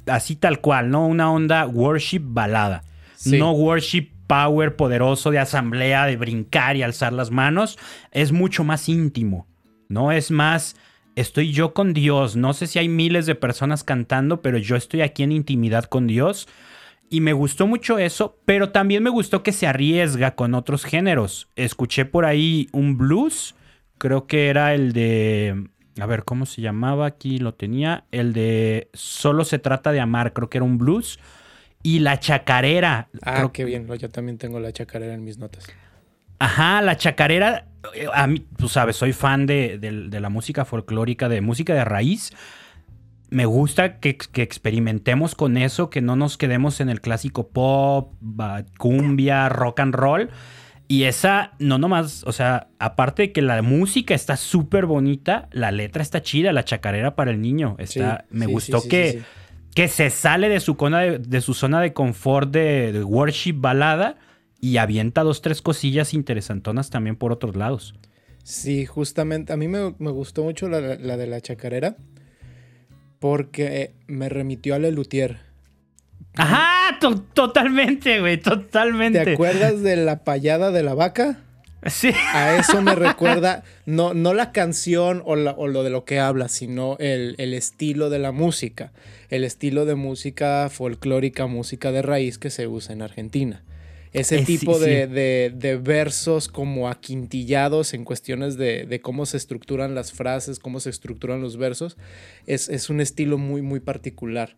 así 0.07 0.35
tal 0.35 0.61
cual, 0.61 0.89
¿no? 0.89 1.05
Una 1.05 1.31
onda 1.31 1.67
worship 1.67 2.21
balada. 2.23 2.83
No 3.25 3.51
worship 3.51 4.11
power 4.29 4.75
poderoso 4.75 5.31
de 5.31 5.39
asamblea, 5.39 6.05
de 6.05 6.15
brincar 6.15 6.77
y 6.77 6.83
alzar 6.83 7.12
las 7.13 7.31
manos, 7.31 7.79
es 8.12 8.31
mucho 8.31 8.63
más 8.63 8.88
íntimo, 8.88 9.48
¿no? 9.88 10.12
Es 10.12 10.29
más, 10.29 10.75
estoy 11.15 11.51
yo 11.51 11.74
con 11.74 11.93
Dios, 11.93 12.36
no 12.36 12.53
sé 12.53 12.67
si 12.67 12.77
hay 12.77 12.88
miles 12.89 13.25
de 13.25 13.33
personas 13.33 13.83
cantando, 13.83 14.43
pero 14.43 14.59
yo 14.59 14.75
estoy 14.75 15.01
aquí 15.01 15.24
en 15.24 15.31
intimidad 15.31 15.86
con 15.86 16.05
Dios. 16.05 16.48
Y 17.09 17.21
me 17.21 17.33
gustó 17.33 17.65
mucho 17.65 17.98
eso, 17.98 18.38
pero 18.45 18.69
también 18.69 19.01
me 19.01 19.09
gustó 19.09 19.41
que 19.41 19.51
se 19.51 19.65
arriesga 19.65 20.36
con 20.36 20.53
otros 20.53 20.86
géneros. 20.86 21.50
Escuché 21.55 22.05
por 22.05 22.25
ahí 22.25 22.69
un 22.71 23.00
blues, 23.00 23.55
creo 23.98 24.27
que 24.27 24.50
era 24.50 24.75
el 24.75 24.93
de... 24.93 25.69
A 26.00 26.05
ver, 26.05 26.24
¿cómo 26.24 26.45
se 26.45 26.62
llamaba? 26.62 27.07
Aquí 27.07 27.39
lo 27.39 27.55
tenía. 27.55 28.05
El 28.12 28.31
de 28.33 28.89
Solo 28.93 29.43
se 29.43 29.57
trata 29.57 29.91
de 29.91 30.00
amar, 30.00 30.33
creo 30.33 30.51
que 30.51 30.59
era 30.59 30.65
un 30.65 30.77
blues 30.77 31.19
y 31.83 32.00
la 32.00 32.19
chacarera. 32.19 33.09
Ah, 33.21 33.36
Creo... 33.36 33.51
qué 33.53 33.65
bien. 33.65 33.88
Yo 33.98 34.09
también 34.09 34.38
tengo 34.38 34.59
la 34.59 34.71
chacarera 34.71 35.13
en 35.13 35.24
mis 35.24 35.38
notas. 35.38 35.65
Ajá, 36.39 36.81
la 36.81 36.98
chacarera. 36.98 37.67
Eh, 37.93 38.07
a 38.13 38.27
mí, 38.27 38.45
tú 38.57 38.69
sabes, 38.69 38.95
soy 38.95 39.13
fan 39.13 39.45
de, 39.45 40.09
la 40.12 40.29
música 40.29 40.65
folclórica, 40.65 41.29
de 41.29 41.41
música 41.41 41.74
de 41.74 41.86
raíz. 41.86 42.31
Me 43.29 43.45
gusta 43.45 44.00
que, 44.00 44.17
experimentemos 44.36 45.36
con 45.36 45.57
eso, 45.57 45.89
que 45.89 46.01
no 46.01 46.15
nos 46.15 46.38
quedemos 46.38 46.81
en 46.81 46.89
el 46.89 47.00
clásico 47.00 47.50
pop, 47.50 48.13
cumbia, 48.77 49.50
rock 49.50 49.81
and 49.81 49.93
roll. 49.93 50.29
Y 50.88 51.03
esa, 51.03 51.51
no 51.59 51.77
nomás, 51.77 52.24
o 52.24 52.31
sea, 52.31 52.69
aparte 52.79 53.21
de 53.21 53.31
que 53.31 53.43
la 53.43 53.62
música 53.62 54.15
está 54.15 54.36
súper 54.36 54.88
bonita, 54.88 55.48
la 55.51 55.71
letra 55.71 56.01
está 56.01 56.24
chida, 56.24 56.51
la 56.51 56.65
chacarera 56.65 57.15
para 57.15 57.29
el 57.29 57.39
niño. 57.41 57.75
Está, 57.77 58.25
me 58.31 58.48
gustó 58.48 58.81
que 58.81 59.21
que 59.75 59.88
se 59.88 60.09
sale 60.09 60.49
de 60.49 60.59
su, 60.59 60.75
de, 61.19 61.41
su 61.41 61.53
zona 61.53 61.81
de 61.81 61.93
confort 61.93 62.51
de, 62.51 63.03
worship 63.03 63.55
balada 63.57 64.17
y 64.59 64.77
avienta 64.77 65.23
dos, 65.23 65.41
tres 65.41 65.61
cosillas 65.61 66.13
interesantonas 66.13 66.89
también 66.89 67.15
por 67.15 67.31
otros 67.31 67.55
lados. 67.55 67.95
Sí, 68.43 68.85
justamente. 68.85 69.53
A 69.53 69.57
mí 69.57 69.67
me, 69.67 69.91
gustó 69.91 70.43
mucho 70.43 70.67
la, 70.69 70.81
de 70.81 71.27
la 71.27 71.41
chacarera 71.41 71.97
porque 73.19 73.93
me 74.07 74.29
remitió 74.29 74.75
a 74.75 74.79
Lelutier. 74.79 75.38
Ajá, 76.35 76.99
totalmente, 77.33 78.19
güey, 78.19 78.38
totalmente. 78.38 79.23
¿Te 79.23 79.33
acuerdas 79.33 79.81
de 79.81 79.97
la 79.97 80.23
payada 80.23 80.71
de 80.71 80.83
la 80.83 80.93
vaca? 80.93 81.39
Sí. 81.88 82.12
A 82.33 82.57
eso 82.57 82.81
me 82.81 82.93
recuerda, 82.95 83.63
no, 83.86 84.13
no 84.13 84.33
la 84.33 84.51
canción 84.51 85.24
o, 85.25 85.36
lo 85.36 85.83
de 85.83 85.89
lo 85.89 86.03
que 86.03 86.19
habla, 86.19 86.50
sino 86.50 86.98
el, 87.00 87.36
estilo 87.53 88.09
de 88.09 88.19
la 88.19 88.31
música. 88.31 88.91
El 89.29 89.43
estilo 89.43 89.86
de 89.86 89.95
música 89.95 90.69
folclórica, 90.69 91.48
música 91.48 91.91
de 91.91 92.01
raíz 92.01 92.38
que 92.38 92.50
se 92.50 92.67
usa 92.67 92.93
en 92.93 93.01
Argentina. 93.01 93.63
Ese 94.12 94.39
eh, 94.39 94.45
tipo 94.45 94.79
de, 94.79 95.79
versos 95.81 96.48
como 96.48 96.89
aquintillados 96.89 97.93
en 97.93 98.03
cuestiones 98.03 98.57
de, 98.57 99.00
cómo 99.01 99.25
se 99.25 99.38
estructuran 99.38 99.95
las 99.95 100.12
frases, 100.12 100.59
cómo 100.59 100.79
se 100.79 100.89
estructuran 100.89 101.41
los 101.41 101.57
versos, 101.57 101.95
es, 102.45 102.69
es 102.69 102.89
un 102.89 103.01
estilo 103.01 103.38
muy, 103.38 103.62
muy 103.62 103.79
particular. 103.79 104.55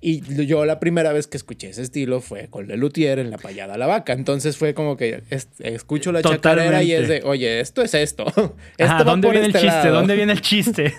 Y 0.00 0.46
yo 0.46 0.64
la 0.64 0.78
primera 0.78 1.12
vez 1.12 1.26
que 1.26 1.36
escuché 1.36 1.70
ese 1.70 1.82
estilo 1.82 2.20
fue 2.20 2.48
con 2.48 2.68
Lelutier 2.68 3.18
en 3.18 3.30
La 3.30 3.38
Payada 3.38 3.74
a 3.74 3.78
la 3.78 3.86
Vaca. 3.86 4.12
Entonces 4.12 4.56
fue 4.56 4.72
como 4.72 4.96
que 4.96 5.24
escucho 5.58 6.12
la 6.12 6.22
chacarera 6.22 6.82
y 6.82 6.92
es 6.92 7.08
de, 7.08 7.22
oye, 7.24 7.60
esto 7.60 7.82
es 7.82 7.94
esto. 7.94 8.24
esto 8.78 9.04
¿Dónde 9.04 9.30
viene 9.30 9.46
el 9.46 9.56
este 9.56 9.68
chiste? 9.68 9.88
¿Dónde 9.88 10.14
viene 10.14 10.32
el 10.32 10.40
chiste? 10.40 10.94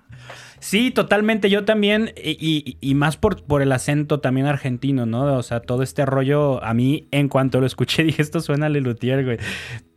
sí, 0.60 0.90
totalmente. 0.90 1.48
Yo 1.48 1.64
también, 1.64 2.12
y, 2.16 2.94
más 2.94 3.16
por, 3.16 3.42
por 3.44 3.62
el 3.62 3.72
acento 3.72 4.20
también 4.20 4.46
argentino, 4.46 5.06
¿no? 5.06 5.38
O 5.38 5.42
sea, 5.42 5.60
todo 5.60 5.82
este 5.82 6.04
rollo, 6.04 6.62
a 6.62 6.74
mí 6.74 7.08
en 7.12 7.28
cuanto 7.28 7.60
lo 7.60 7.66
escuché 7.66 8.02
dije, 8.04 8.20
esto 8.20 8.40
suena 8.40 8.66
a 8.66 8.68
Lelutier, 8.68 9.24
güey. 9.24 9.38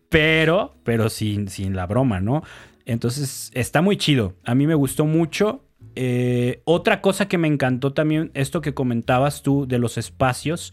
Pero, 0.08 0.78
pero 0.86 1.10
sin, 1.10 1.50
sin 1.50 1.76
la 1.76 1.86
broma, 1.86 2.22
¿no? 2.22 2.44
Entonces, 2.86 3.52
está 3.54 3.82
muy 3.82 3.98
chido. 3.98 4.36
A 4.46 4.56
mí 4.56 4.68
me 4.68 4.76
gustó 4.76 5.06
mucho. 5.06 5.67
Eh, 6.00 6.62
otra 6.64 7.02
cosa 7.02 7.28
que 7.28 7.40
me 7.40 7.48
encantó 7.48 7.92
también, 7.92 8.30
esto 8.36 8.62
que 8.62 8.76
comentabas 8.76 9.42
tú 9.42 9.68
de 9.68 9.80
los 9.80 9.98
espacios, 9.98 10.72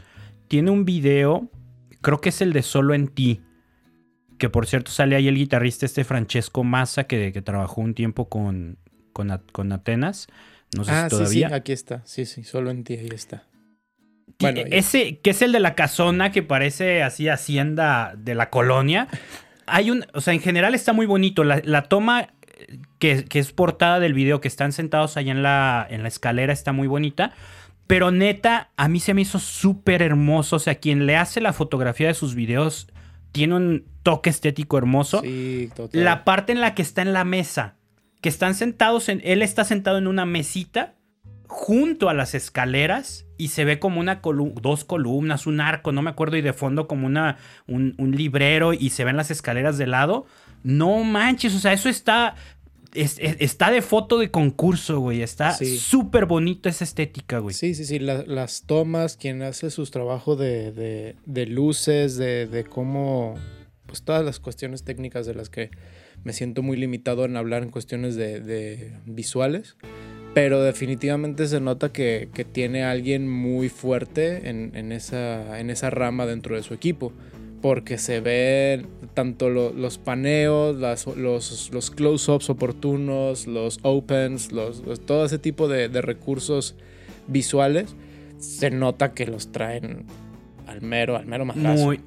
tiene 0.48 0.70
un 0.70 0.84
video, 0.84 1.50
creo 2.02 2.20
que 2.20 2.28
es 2.28 2.42
el 2.42 2.52
de 2.52 2.60
Solo 2.60 2.92
en 2.92 3.08
ti, 3.08 3.40
que 4.36 4.50
por 4.50 4.66
cierto 4.66 4.90
sale 4.90 5.16
ahí 5.16 5.26
el 5.26 5.36
guitarrista 5.36 5.86
este 5.86 6.04
Francesco 6.04 6.62
Massa, 6.62 7.04
que, 7.04 7.32
que 7.32 7.40
trabajó 7.40 7.80
un 7.80 7.94
tiempo 7.94 8.28
con, 8.28 8.76
con, 9.14 9.72
Atenas. 9.72 10.26
No 10.76 10.84
sé 10.84 10.90
ah, 10.90 11.04
si 11.04 11.16
todavía. 11.16 11.48
Sí, 11.48 11.52
sí, 11.52 11.54
aquí 11.54 11.72
está. 11.72 12.02
Sí, 12.04 12.26
sí, 12.26 12.44
Solo 12.44 12.70
en 12.70 12.84
ti, 12.84 12.92
ahí 12.92 13.08
está. 13.10 13.44
Bueno, 14.40 14.60
ese, 14.66 15.20
que 15.20 15.30
es 15.30 15.40
el 15.40 15.52
de 15.52 15.60
la 15.60 15.74
casona 15.74 16.32
que 16.32 16.42
parece 16.42 17.02
así 17.02 17.30
hacienda 17.30 18.14
de 18.18 18.34
la 18.34 18.50
colonia. 18.50 19.08
Hay 19.64 19.90
un, 19.90 20.04
o 20.12 20.20
sea, 20.20 20.34
en 20.34 20.40
general 20.40 20.74
está 20.74 20.92
muy 20.92 21.06
bonito. 21.06 21.44
La, 21.44 21.62
la 21.64 21.84
toma 21.84 22.34
que, 22.98 23.24
que 23.24 23.38
es 23.38 23.52
portada 23.52 24.00
del 24.00 24.14
video, 24.14 24.40
que 24.40 24.48
están 24.48 24.72
sentados 24.72 25.16
allá 25.16 25.32
en 25.32 25.42
la, 25.42 25.86
en 25.88 26.02
la 26.02 26.08
escalera, 26.08 26.52
está 26.52 26.72
muy 26.72 26.86
bonita. 26.86 27.32
Pero 27.86 28.10
neta, 28.10 28.70
a 28.76 28.88
mí 28.88 28.98
se 28.98 29.12
me 29.12 29.20
hizo 29.22 29.38
súper 29.38 30.00
hermoso. 30.00 30.56
O 30.56 30.58
sea, 30.58 30.76
quien 30.76 31.06
le 31.06 31.16
hace 31.16 31.40
la 31.40 31.52
fotografía 31.52 32.08
de 32.08 32.14
sus 32.14 32.34
videos 32.34 32.88
tiene 33.32 33.54
un 33.54 33.84
toque 34.02 34.30
estético 34.30 34.78
hermoso. 34.78 35.20
Sí, 35.20 35.70
total. 35.74 36.04
La 36.04 36.24
parte 36.24 36.52
en 36.52 36.60
la 36.60 36.74
que 36.74 36.82
está 36.82 37.02
en 37.02 37.12
la 37.12 37.24
mesa, 37.24 37.76
que 38.22 38.28
están 38.30 38.54
sentados, 38.54 39.08
en, 39.08 39.20
él 39.24 39.42
está 39.42 39.64
sentado 39.64 39.98
en 39.98 40.06
una 40.06 40.24
mesita 40.24 40.94
junto 41.46 42.08
a 42.08 42.14
las 42.14 42.34
escaleras 42.34 43.26
y 43.36 43.48
se 43.48 43.64
ve 43.66 43.78
como 43.78 44.00
una 44.00 44.22
colu- 44.22 44.54
dos 44.60 44.84
columnas, 44.84 45.46
un 45.46 45.60
arco, 45.60 45.92
no 45.92 46.00
me 46.00 46.10
acuerdo, 46.10 46.38
y 46.38 46.42
de 46.42 46.54
fondo 46.54 46.88
como 46.88 47.06
una, 47.06 47.36
un, 47.66 47.94
un 47.98 48.12
librero 48.12 48.72
y 48.72 48.90
se 48.90 49.04
ven 49.04 49.18
las 49.18 49.30
escaleras 49.30 49.76
de 49.76 49.86
lado. 49.86 50.26
No 50.62 51.04
manches, 51.04 51.54
o 51.54 51.58
sea, 51.58 51.74
eso 51.74 51.90
está, 51.90 52.34
es- 52.94 53.18
es- 53.18 53.36
está 53.40 53.70
de 53.70 53.82
foto 53.82 54.18
de 54.18 54.30
concurso, 54.30 55.00
güey. 55.00 55.22
Está 55.22 55.52
Sí. 55.52 55.78
súper 55.78 56.26
bonito 56.26 56.68
esa 56.68 56.84
estética, 56.84 57.38
güey. 57.38 57.54
Sí, 57.54 57.74
sí, 57.74 57.84
sí, 57.84 57.98
la- 57.98 58.24
las 58.26 58.62
tomas, 58.66 59.16
quien 59.16 59.42
hace 59.42 59.70
sus 59.70 59.90
trabajos 59.90 60.38
de, 60.38 60.72
de- 60.72 61.16
de 61.26 61.46
luces, 61.46 62.16
de, 62.16 62.46
de 62.46 62.64
cómo, 62.64 63.34
pues 63.86 64.02
todas 64.02 64.24
las 64.24 64.40
cuestiones 64.40 64.84
técnicas 64.84 65.26
de 65.26 65.34
las 65.34 65.50
que 65.50 65.70
me 66.24 66.32
siento 66.32 66.62
muy 66.62 66.76
limitado 66.76 67.24
en 67.24 67.36
hablar 67.36 67.62
en 67.62 67.70
cuestiones 67.70 68.14
de, 68.16 68.40
de 68.40 68.92
visuales, 69.04 69.76
pero 70.32 70.62
definitivamente 70.62 71.46
se 71.46 71.60
nota 71.60 71.92
que, 71.92 72.28
que 72.32 72.44
tiene 72.44 72.82
a 72.84 72.90
alguien 72.90 73.28
muy 73.28 73.68
fuerte 73.68 74.48
en, 74.48 74.72
en 74.74 74.90
esa, 74.90 75.60
en 75.60 75.70
esa 75.70 75.90
rama 75.90 76.26
dentro 76.26 76.56
de 76.56 76.62
su 76.62 76.74
equipo. 76.74 77.12
Porque 77.64 77.96
se 77.96 78.20
ven 78.20 78.86
tanto 79.14 79.48
lo- 79.48 79.72
los 79.72 79.96
paneos, 79.96 80.76
las- 80.76 81.06
los, 81.06 81.70
los 81.72 81.90
close-ups 81.90 82.50
oportunos, 82.50 83.46
los 83.46 83.78
opens, 83.80 84.52
los, 84.52 84.80
los- 84.84 85.00
todo 85.06 85.24
ese 85.24 85.38
tipo 85.38 85.66
de, 85.66 85.88
de 85.88 86.02
recursos 86.02 86.74
visuales, 87.26 87.96
se 88.38 88.68
nota 88.70 89.14
que 89.14 89.24
los 89.26 89.50
traen 89.50 90.04
al 90.66 90.82
mero, 90.82 91.16
al 91.16 91.24
mero 91.24 91.46
madrazo. 91.46 91.82
Muy. 91.82 92.00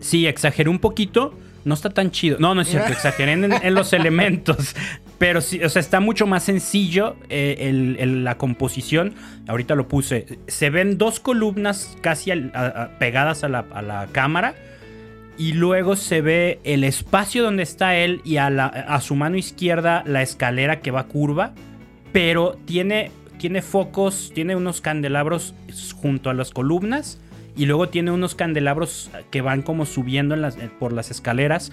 Sí, 0.00 0.26
exageré 0.26 0.70
un 0.70 0.78
poquito. 0.78 1.34
No 1.66 1.74
está 1.74 1.90
tan 1.90 2.10
chido. 2.10 2.38
No, 2.40 2.54
no 2.54 2.62
es 2.62 2.68
cierto. 2.68 2.90
Exageré 2.92 3.32
en, 3.32 3.52
en 3.52 3.74
los 3.74 3.92
elementos. 3.92 4.74
Pero 5.18 5.42
sí, 5.42 5.62
o 5.62 5.68
sea, 5.68 5.80
está 5.80 6.00
mucho 6.00 6.26
más 6.26 6.42
sencillo 6.44 7.16
eh, 7.28 7.56
el- 7.60 7.96
el- 8.00 8.24
la 8.24 8.38
composición. 8.38 9.12
Ahorita 9.46 9.74
lo 9.74 9.88
puse. 9.88 10.38
Se 10.46 10.70
ven 10.70 10.96
dos 10.96 11.20
columnas 11.20 11.98
casi 12.00 12.30
al- 12.30 12.50
a- 12.54 12.66
a- 12.84 12.98
pegadas 12.98 13.44
a 13.44 13.50
la, 13.50 13.66
a 13.74 13.82
la 13.82 14.08
cámara. 14.10 14.54
Y 15.38 15.52
luego 15.52 15.96
se 15.96 16.20
ve 16.20 16.60
el 16.64 16.84
espacio 16.84 17.42
donde 17.42 17.62
está 17.62 17.96
él 17.96 18.20
y 18.24 18.36
a, 18.36 19.00
su 19.00 19.14
mano 19.14 19.36
izquierda 19.36 20.04
la 20.06 20.22
escalera 20.22 20.80
que 20.80 20.90
va 20.90 21.04
curva. 21.04 21.54
Pero 22.12 22.58
tiene, 22.66 23.10
tiene 23.38 23.62
focos, 23.62 24.30
tiene 24.34 24.54
unos 24.56 24.80
candelabros 24.80 25.54
junto 25.96 26.30
a 26.30 26.34
las 26.34 26.50
columnas. 26.50 27.20
Y 27.56 27.66
luego 27.66 27.88
tiene 27.88 28.10
unos 28.10 28.34
candelabros 28.34 29.10
que 29.30 29.42
van 29.42 29.62
como 29.62 29.84
subiendo 29.84 30.34
eh, 30.34 30.70
por 30.78 30.92
las 30.92 31.10
escaleras. 31.10 31.72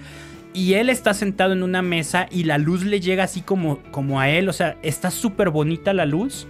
Y 0.54 0.74
él 0.74 0.90
está 0.90 1.14
sentado 1.14 1.54
en 1.54 1.64
una 1.64 1.82
mesa 1.82 2.28
y 2.32 2.44
la 2.44 2.58
luz 2.58 2.84
le 2.84 3.00
llega 3.00 3.24
así 3.24 3.42
como, 3.42 3.80
como 3.92 4.20
a 4.20 4.30
él. 4.30 4.50
O 4.50 4.54
sea, 4.54 4.78
está 4.82 5.12
súper 5.12 5.50
bonita 5.50 5.94
la 5.94 6.06
luz. 6.06 6.48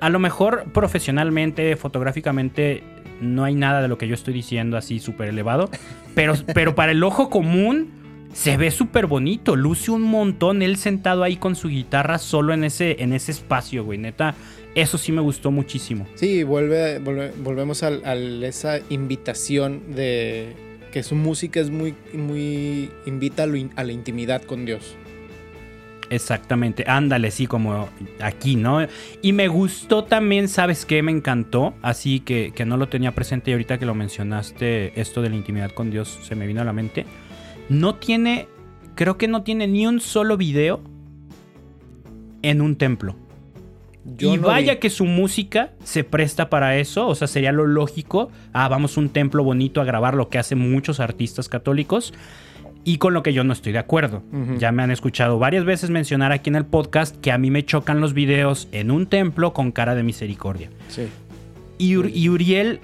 A 0.00 0.10
lo 0.10 0.18
mejor 0.18 0.64
profesionalmente, 0.72 1.74
fotográficamente, 1.76 2.82
no 3.20 3.44
hay 3.44 3.54
nada 3.54 3.80
de 3.82 3.88
lo 3.88 3.96
que 3.98 4.08
yo 4.08 4.14
estoy 4.14 4.34
diciendo 4.34 4.76
así 4.76 4.98
súper 4.98 5.28
elevado. 5.28 5.70
Pero, 6.14 6.32
pero 6.54 6.74
para 6.74 6.92
el 6.92 7.02
ojo 7.02 7.28
común 7.28 7.90
se 8.32 8.56
ve 8.56 8.70
súper 8.70 9.04
bonito. 9.06 9.54
Luce 9.54 9.90
un 9.90 10.00
montón 10.02 10.62
él 10.62 10.78
sentado 10.78 11.22
ahí 11.22 11.36
con 11.36 11.54
su 11.56 11.68
guitarra 11.68 12.16
solo 12.16 12.54
en 12.54 12.64
ese, 12.64 13.02
en 13.02 13.12
ese 13.12 13.32
espacio, 13.32 13.84
güey. 13.84 13.98
Neta, 13.98 14.34
eso 14.74 14.96
sí 14.96 15.12
me 15.12 15.20
gustó 15.20 15.50
muchísimo. 15.50 16.06
Sí, 16.14 16.42
vuelve, 16.42 17.00
volve- 17.02 17.32
volvemos 17.36 17.82
a 17.82 17.90
esa 18.14 18.78
invitación 18.88 19.94
de 19.94 20.54
que 20.90 21.02
su 21.02 21.14
música 21.16 21.60
es 21.60 21.68
muy, 21.68 21.94
muy 22.14 22.90
invita 23.04 23.42
a, 23.42 23.46
lo 23.46 23.56
in- 23.56 23.72
a 23.76 23.84
la 23.84 23.92
intimidad 23.92 24.40
con 24.42 24.64
Dios. 24.64 24.96
Exactamente, 26.08 26.84
ándale, 26.86 27.30
sí, 27.32 27.46
como 27.46 27.88
aquí, 28.20 28.54
¿no? 28.54 28.86
Y 29.22 29.32
me 29.32 29.48
gustó 29.48 30.04
también, 30.04 30.48
¿sabes 30.48 30.86
qué? 30.86 31.02
Me 31.02 31.10
encantó, 31.10 31.74
así 31.82 32.20
que, 32.20 32.52
que 32.54 32.64
no 32.64 32.76
lo 32.76 32.88
tenía 32.88 33.12
presente 33.12 33.50
y 33.50 33.54
ahorita 33.54 33.78
que 33.78 33.86
lo 33.86 33.94
mencionaste, 33.94 35.00
esto 35.00 35.20
de 35.20 35.30
la 35.30 35.36
intimidad 35.36 35.72
con 35.72 35.90
Dios 35.90 36.20
se 36.22 36.36
me 36.36 36.46
vino 36.46 36.60
a 36.60 36.64
la 36.64 36.72
mente. 36.72 37.06
No 37.68 37.96
tiene, 37.96 38.46
creo 38.94 39.18
que 39.18 39.26
no 39.26 39.42
tiene 39.42 39.66
ni 39.66 39.86
un 39.86 40.00
solo 40.00 40.36
video 40.36 40.80
en 42.42 42.60
un 42.60 42.76
templo. 42.76 43.16
Yo 44.04 44.34
y 44.34 44.38
no 44.38 44.46
vaya 44.46 44.74
vi- 44.74 44.78
que 44.78 44.90
su 44.90 45.04
música 45.04 45.72
se 45.82 46.04
presta 46.04 46.48
para 46.48 46.76
eso, 46.76 47.08
o 47.08 47.14
sea, 47.16 47.26
sería 47.26 47.50
lo 47.50 47.66
lógico. 47.66 48.30
Ah, 48.52 48.68
vamos 48.68 48.96
a 48.96 49.00
un 49.00 49.08
templo 49.08 49.42
bonito 49.42 49.80
a 49.80 49.84
grabar 49.84 50.14
lo 50.14 50.28
que 50.28 50.38
hacen 50.38 50.58
muchos 50.58 51.00
artistas 51.00 51.48
católicos. 51.48 52.14
Y 52.88 52.98
con 52.98 53.12
lo 53.14 53.22
que 53.24 53.32
yo 53.32 53.42
no 53.42 53.52
estoy 53.52 53.72
de 53.72 53.78
acuerdo. 53.80 54.22
Ya 54.58 54.70
me 54.70 54.82
han 54.84 54.92
escuchado 54.92 55.40
varias 55.40 55.64
veces 55.64 55.90
mencionar 55.90 56.30
aquí 56.30 56.48
en 56.50 56.54
el 56.56 56.64
podcast 56.66 57.16
que 57.20 57.32
a 57.32 57.36
mí 57.38 57.50
me 57.50 57.64
chocan 57.64 58.00
los 58.00 58.14
videos 58.14 58.68
en 58.70 58.92
un 58.92 59.06
templo 59.06 59.52
con 59.52 59.72
cara 59.72 59.96
de 59.96 60.04
misericordia. 60.04 60.70
Sí. 60.88 61.08
Y, 61.78 61.94
Ur- 61.96 62.12
y 62.14 62.28
Uriel 62.28 62.78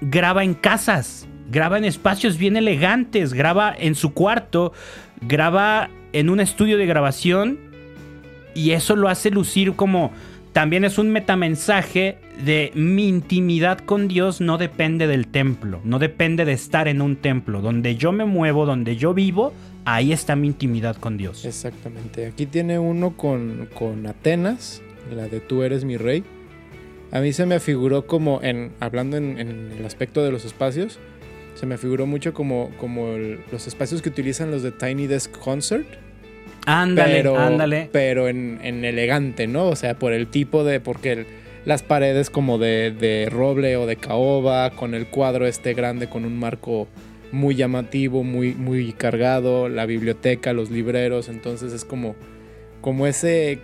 graba 0.00 0.42
en 0.42 0.54
casas, 0.54 1.28
graba 1.50 1.76
en 1.76 1.84
espacios 1.84 2.38
bien 2.38 2.56
elegantes, 2.56 3.34
graba 3.34 3.74
en 3.78 3.94
su 3.94 4.14
cuarto, 4.14 4.72
graba 5.20 5.90
en 6.14 6.30
un 6.30 6.40
estudio 6.40 6.78
de 6.78 6.86
grabación 6.86 7.58
y 8.54 8.70
eso 8.70 8.96
lo 8.96 9.08
hace 9.10 9.30
lucir 9.30 9.74
como 9.74 10.12
también 10.52 10.84
es 10.84 10.98
un 10.98 11.10
metamensaje 11.10 12.18
de 12.44 12.72
mi 12.74 13.08
intimidad 13.08 13.78
con 13.78 14.08
Dios 14.08 14.40
no 14.40 14.58
depende 14.58 15.06
del 15.06 15.26
templo, 15.26 15.80
no 15.84 15.98
depende 15.98 16.44
de 16.44 16.52
estar 16.52 16.88
en 16.88 17.00
un 17.00 17.16
templo, 17.16 17.60
donde 17.60 17.96
yo 17.96 18.12
me 18.12 18.24
muevo, 18.24 18.66
donde 18.66 18.96
yo 18.96 19.14
vivo, 19.14 19.52
ahí 19.84 20.12
está 20.12 20.36
mi 20.36 20.48
intimidad 20.48 20.96
con 20.96 21.16
Dios. 21.16 21.44
Exactamente. 21.44 22.26
Aquí 22.26 22.46
tiene 22.46 22.78
uno 22.78 23.16
con, 23.16 23.68
con 23.74 24.06
Atenas, 24.06 24.82
la 25.14 25.26
de 25.28 25.40
Tú 25.40 25.62
eres 25.62 25.84
mi 25.84 25.96
rey. 25.96 26.22
A 27.12 27.20
mí 27.20 27.32
se 27.32 27.46
me 27.46 27.54
afiguró 27.54 28.06
como, 28.06 28.40
en, 28.42 28.72
hablando 28.80 29.16
en, 29.16 29.38
el 29.38 29.84
aspecto 29.84 30.22
de 30.22 30.32
los 30.32 30.44
espacios, 30.44 30.98
se 31.54 31.66
me 31.66 31.74
afiguró 31.74 32.06
mucho 32.06 32.32
como, 32.32 32.70
como 32.78 33.16
los 33.50 33.66
espacios 33.66 34.00
que 34.00 34.08
utilizan 34.08 34.50
los 34.50 34.62
de 34.62 34.72
Tiny 34.72 35.06
Desk 35.06 35.30
Concert. 35.38 35.86
Ándale, 36.66 37.14
pero, 37.16 37.38
ándale. 37.38 37.88
pero 37.92 38.28
en, 38.28 38.60
en 38.62 38.84
elegante, 38.84 39.46
¿no? 39.46 39.66
O 39.68 39.76
sea, 39.76 39.98
por 39.98 40.12
el 40.12 40.26
tipo 40.28 40.64
de, 40.64 40.80
porque 40.80 41.12
el- 41.12 41.26
las 41.64 41.82
paredes 41.82 42.28
como 42.30 42.58
de, 42.58 42.90
de 42.90 43.28
roble 43.30 43.76
o 43.76 43.86
de 43.86 43.96
caoba, 43.96 44.70
con 44.70 44.94
el 44.94 45.06
cuadro 45.06 45.46
este 45.46 45.74
grande 45.74 46.08
con 46.08 46.24
un 46.24 46.38
marco 46.38 46.88
muy 47.30 47.54
llamativo, 47.54 48.24
muy, 48.24 48.54
muy 48.54 48.92
cargado, 48.92 49.68
la 49.68 49.86
biblioteca, 49.86 50.52
los 50.52 50.70
libreros, 50.70 51.28
entonces 51.28 51.72
es 51.72 51.84
como, 51.84 52.14
como 52.80 53.06
ese, 53.06 53.60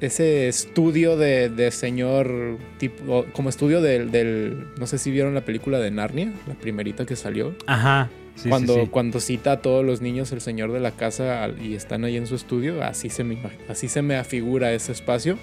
ese 0.00 0.48
estudio 0.48 1.16
de, 1.16 1.48
de 1.50 1.70
señor, 1.72 2.56
tipo, 2.78 3.26
como 3.32 3.48
estudio 3.50 3.82
del, 3.82 4.10
del, 4.10 4.66
no 4.78 4.86
sé 4.86 4.96
si 4.98 5.10
vieron 5.10 5.34
la 5.34 5.42
película 5.42 5.78
de 5.80 5.90
Narnia, 5.90 6.32
la 6.48 6.54
primerita 6.54 7.04
que 7.04 7.16
salió 7.16 7.54
Ajá. 7.66 8.08
Sí, 8.40 8.44
sí, 8.44 8.48
cuando, 8.48 8.74
sí. 8.74 8.86
cuando 8.90 9.20
cita 9.20 9.52
a 9.52 9.62
todos 9.62 9.84
los 9.84 10.00
niños 10.00 10.32
el 10.32 10.40
señor 10.40 10.72
de 10.72 10.80
la 10.80 10.92
casa 10.92 11.48
y 11.60 11.74
están 11.74 12.04
ahí 12.04 12.16
en 12.16 12.26
su 12.26 12.34
estudio, 12.34 12.82
así 12.82 13.10
se 13.10 13.24
me, 13.24 13.38
así 13.68 13.88
se 13.88 14.02
me 14.02 14.16
afigura 14.16 14.72
ese 14.72 14.92
espacio. 14.92 15.38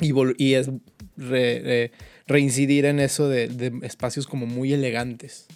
Y, 0.00 0.12
vol- 0.12 0.34
y 0.38 0.54
es 0.54 0.68
re- 1.16 1.60
re- 1.60 1.92
reincidir 2.26 2.84
en 2.84 3.00
eso 3.00 3.28
de, 3.28 3.48
de 3.48 3.72
espacios 3.86 4.26
como 4.26 4.46
muy 4.46 4.72
elegantes. 4.72 5.46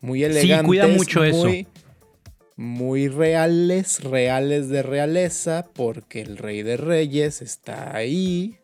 Muy 0.00 0.24
elegantes. 0.24 0.66
cuida 0.66 0.86
mucho 0.88 1.24
eso. 1.24 1.44
muy, 1.46 1.66
Muy 2.56 3.08
reales, 3.08 4.04
reales 4.04 4.68
de 4.68 4.82
realeza, 4.82 5.64
porque 5.74 6.20
el 6.20 6.36
rey 6.36 6.62
de 6.62 6.76
reyes 6.76 7.40
está 7.40 7.96
ahí. 7.96 8.58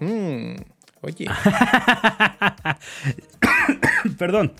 Mm, 0.00 0.56
oye. 1.00 1.26
Perdón. 4.18 4.52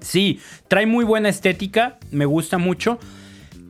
Sí, 0.00 0.40
trae 0.68 0.86
muy 0.86 1.04
buena 1.04 1.28
estética, 1.28 1.98
me 2.10 2.24
gusta 2.24 2.58
mucho. 2.58 2.98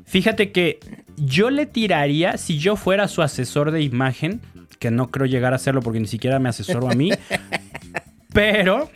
Fíjate 0.05 0.53
que 0.53 0.81
yo 1.17 1.51
le 1.51 1.67
tiraría, 1.67 2.37
si 2.37 2.59
yo 2.59 2.77
fuera 2.77 3.09
su 3.09 3.23
asesor 3.23 3.71
de 3.71 3.83
imagen, 3.83 4.41
que 4.79 4.91
no 4.91 5.11
creo 5.11 5.27
llegar 5.27 5.53
a 5.53 5.57
hacerlo 5.57 5.83
porque 5.83 6.01
ni 6.01 6.07
siquiera 6.07 6.39
me 6.39 6.49
asesoro 6.49 6.91
a 6.91 6.95
mí, 6.95 7.11
pero 8.33 8.91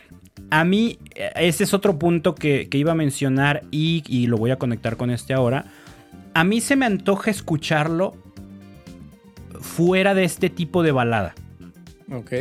a 0.49 0.63
mí 0.65 0.97
eh, 1.15 1.31
ese 1.35 1.63
es 1.63 1.73
otro 1.73 1.99
punto 1.99 2.35
que, 2.35 2.67
que 2.69 2.77
iba 2.77 2.93
a 2.93 2.95
mencionar 2.95 3.61
y, 3.71 4.03
y 4.07 4.27
lo 4.27 4.37
voy 4.37 4.51
a 4.51 4.57
conectar 4.57 4.97
con 4.97 5.11
este 5.11 5.33
ahora. 5.33 5.65
A 6.33 6.43
mí 6.43 6.59
se 6.61 6.75
me 6.75 6.85
antoja 6.85 7.31
escucharlo 7.31 8.17
fuera 9.61 10.13
de 10.13 10.23
este 10.23 10.49
tipo 10.49 10.83
de 10.83 10.91
balada. 10.91 11.35
Ok. 12.11 12.33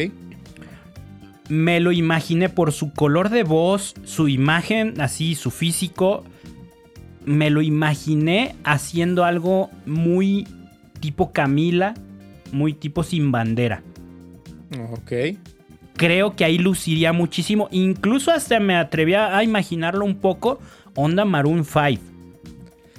Me 1.48 1.80
lo 1.80 1.92
imaginé 1.92 2.48
por 2.48 2.72
su 2.72 2.92
color 2.92 3.28
de 3.28 3.42
voz, 3.42 3.94
su 4.04 4.28
imagen, 4.28 5.00
así, 5.00 5.34
su 5.34 5.50
físico. 5.50 6.24
Me 7.24 7.50
lo 7.50 7.62
imaginé 7.62 8.54
haciendo 8.64 9.24
algo 9.24 9.70
muy 9.86 10.46
tipo 11.00 11.32
Camila, 11.32 11.94
muy 12.52 12.72
tipo 12.72 13.02
sin 13.02 13.30
bandera. 13.30 13.82
Ok. 14.92 15.12
Creo 15.96 16.34
que 16.34 16.44
ahí 16.44 16.58
luciría 16.58 17.12
muchísimo. 17.12 17.68
Incluso 17.70 18.30
hasta 18.32 18.58
me 18.58 18.76
atrevía 18.76 19.36
a 19.36 19.44
imaginarlo 19.44 20.04
un 20.04 20.16
poco. 20.16 20.58
Onda 20.94 21.24
Maroon 21.24 21.64
5. 21.64 22.00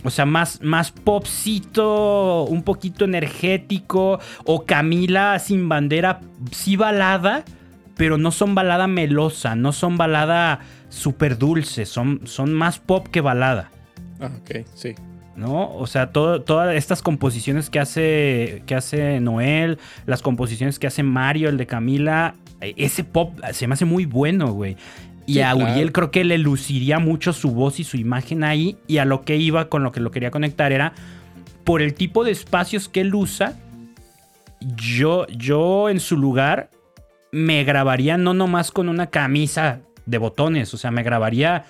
O 0.03 0.11
sea, 0.11 0.25
más, 0.25 0.61
más 0.61 0.91
popcito, 0.91 2.43
un 2.43 2.61
poquito 2.61 3.05
energético. 3.05 4.19
O 4.45 4.65
Camila 4.65 5.39
sin 5.39 5.67
bandera, 5.67 6.21
sí 6.51 6.75
balada, 6.75 7.43
pero 7.95 8.17
no 8.17 8.31
son 8.31 8.55
balada 8.55 8.87
melosa, 8.87 9.55
no 9.55 9.71
son 9.71 9.97
balada 9.97 10.59
súper 10.89 11.37
dulce, 11.37 11.85
son, 11.85 12.21
son 12.25 12.53
más 12.53 12.79
pop 12.79 13.07
que 13.07 13.21
balada. 13.21 13.71
Ah, 14.19 14.31
ok, 14.41 14.65
sí. 14.73 14.95
¿no? 15.35 15.73
O 15.75 15.87
sea, 15.87 16.11
todas 16.11 16.75
estas 16.75 17.01
composiciones 17.01 17.69
que 17.69 17.79
hace, 17.79 18.63
que 18.65 18.75
hace 18.75 19.19
Noel, 19.19 19.79
las 20.05 20.21
composiciones 20.21 20.79
que 20.79 20.87
hace 20.87 21.03
Mario, 21.03 21.49
el 21.49 21.57
de 21.57 21.67
Camila, 21.67 22.35
e, 22.61 22.73
ese 22.77 23.03
pop 23.03 23.37
se 23.51 23.67
me 23.67 23.73
hace 23.73 23.85
muy 23.85 24.05
bueno, 24.05 24.53
güey. 24.53 24.77
Y 25.27 25.39
a 25.39 25.55
Uriel 25.55 25.91
creo 25.91 26.11
que 26.11 26.23
le 26.23 26.37
luciría 26.37 26.99
mucho 26.99 27.33
su 27.33 27.49
voz 27.49 27.79
y 27.79 27.83
su 27.83 27.97
imagen 27.97 28.43
ahí. 28.43 28.77
Y 28.85 28.99
a 28.99 29.05
lo 29.05 29.25
que 29.25 29.37
iba, 29.37 29.69
con 29.69 29.83
lo 29.83 29.91
que 29.91 29.99
lo 29.99 30.11
quería 30.11 30.29
conectar, 30.29 30.71
era 30.71 30.93
por 31.63 31.81
el 31.81 31.95
tipo 31.95 32.23
de 32.23 32.29
espacios 32.29 32.87
que 32.87 33.01
él 33.01 33.15
usa. 33.15 33.55
Yo, 34.61 35.25
yo 35.27 35.89
en 35.89 35.99
su 35.99 36.15
lugar 36.15 36.69
me 37.35 37.65
grabaría 37.65 38.17
no 38.17 38.33
nomás 38.33 38.71
con 38.71 38.87
una 38.87 39.07
camisa 39.07 39.81
de 40.05 40.17
botones, 40.17 40.73
o 40.73 40.77
sea, 40.77 40.89
me 40.89 41.03
grabaría 41.03 41.65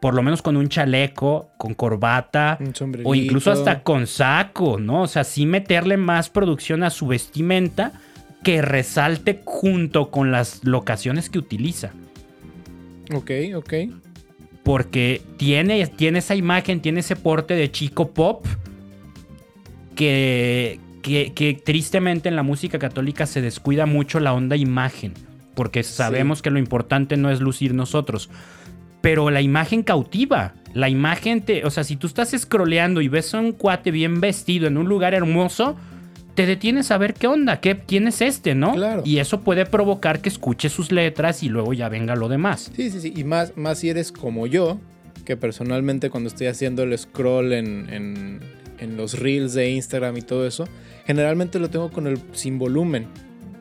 por 0.00 0.14
lo 0.14 0.22
menos 0.22 0.40
con 0.40 0.56
un 0.56 0.68
chaleco, 0.68 1.50
con 1.58 1.74
corbata, 1.74 2.58
o 3.04 3.14
incluso 3.14 3.52
hasta 3.52 3.82
con 3.82 4.06
saco, 4.06 4.78
¿no? 4.78 5.02
O 5.02 5.06
sea, 5.06 5.24
sí 5.24 5.44
meterle 5.44 5.98
más 5.98 6.30
producción 6.30 6.82
a 6.82 6.90
su 6.90 7.06
vestimenta 7.06 7.92
que 8.42 8.62
resalte 8.62 9.42
junto 9.44 10.10
con 10.10 10.30
las 10.30 10.64
locaciones 10.64 11.28
que 11.28 11.38
utiliza. 11.38 11.92
Ok, 13.14 13.30
ok. 13.56 13.72
Porque 14.62 15.20
tiene, 15.36 15.86
tiene 15.86 16.20
esa 16.20 16.34
imagen, 16.34 16.80
tiene 16.80 17.00
ese 17.00 17.16
porte 17.16 17.54
de 17.54 17.70
chico 17.70 18.10
pop 18.10 18.46
que, 19.96 20.80
que, 21.04 21.32
que, 21.34 21.54
tristemente 21.54 22.28
en 22.28 22.34
la 22.34 22.42
música 22.42 22.80
católica 22.80 23.26
se 23.26 23.40
descuida 23.40 23.86
mucho 23.86 24.18
la 24.18 24.32
onda 24.32 24.56
imagen. 24.56 25.14
Porque 25.54 25.84
sabemos 25.84 26.42
que 26.42 26.50
lo 26.50 26.58
importante 26.58 27.16
no 27.16 27.30
es 27.30 27.40
lucir 27.40 27.74
nosotros 27.74 28.28
pero 29.04 29.28
la 29.28 29.42
imagen 29.42 29.82
cautiva. 29.82 30.54
La 30.72 30.88
imagen 30.88 31.42
te. 31.42 31.66
O 31.66 31.70
sea, 31.70 31.84
si 31.84 31.96
tú 31.96 32.06
estás 32.06 32.30
scrolleando 32.30 33.02
y 33.02 33.08
ves 33.08 33.34
a 33.34 33.38
un 33.38 33.52
cuate 33.52 33.90
bien 33.90 34.18
vestido 34.18 34.66
en 34.66 34.78
un 34.78 34.88
lugar 34.88 35.12
hermoso, 35.12 35.76
te 36.34 36.46
detienes 36.46 36.90
a 36.90 36.96
ver 36.96 37.12
qué 37.12 37.26
onda, 37.26 37.60
qué, 37.60 37.78
quién 37.86 38.08
es 38.08 38.22
este, 38.22 38.54
¿no? 38.54 38.72
Claro. 38.72 39.02
Y 39.04 39.18
eso 39.18 39.42
puede 39.42 39.66
provocar 39.66 40.22
que 40.22 40.30
escuches 40.30 40.72
sus 40.72 40.90
letras 40.90 41.42
y 41.42 41.50
luego 41.50 41.74
ya 41.74 41.90
venga 41.90 42.16
lo 42.16 42.30
demás. 42.30 42.72
Sí, 42.74 42.90
sí, 42.90 42.98
sí. 42.98 43.12
Y 43.14 43.24
más, 43.24 43.54
más 43.58 43.80
si 43.80 43.90
eres 43.90 44.10
como 44.10 44.46
yo, 44.46 44.80
que 45.26 45.36
personalmente 45.36 46.08
cuando 46.08 46.28
estoy 46.28 46.46
haciendo 46.46 46.82
el 46.82 46.96
scroll 46.96 47.52
en, 47.52 47.92
en, 47.92 48.40
en 48.78 48.96
los 48.96 49.18
reels 49.18 49.54
de 49.54 49.70
Instagram 49.70 50.16
y 50.16 50.22
todo 50.22 50.46
eso, 50.46 50.66
generalmente 51.06 51.58
lo 51.58 51.70
tengo 51.70 51.90
con 51.90 52.06
el 52.06 52.18
sin 52.32 52.58
volumen 52.58 53.08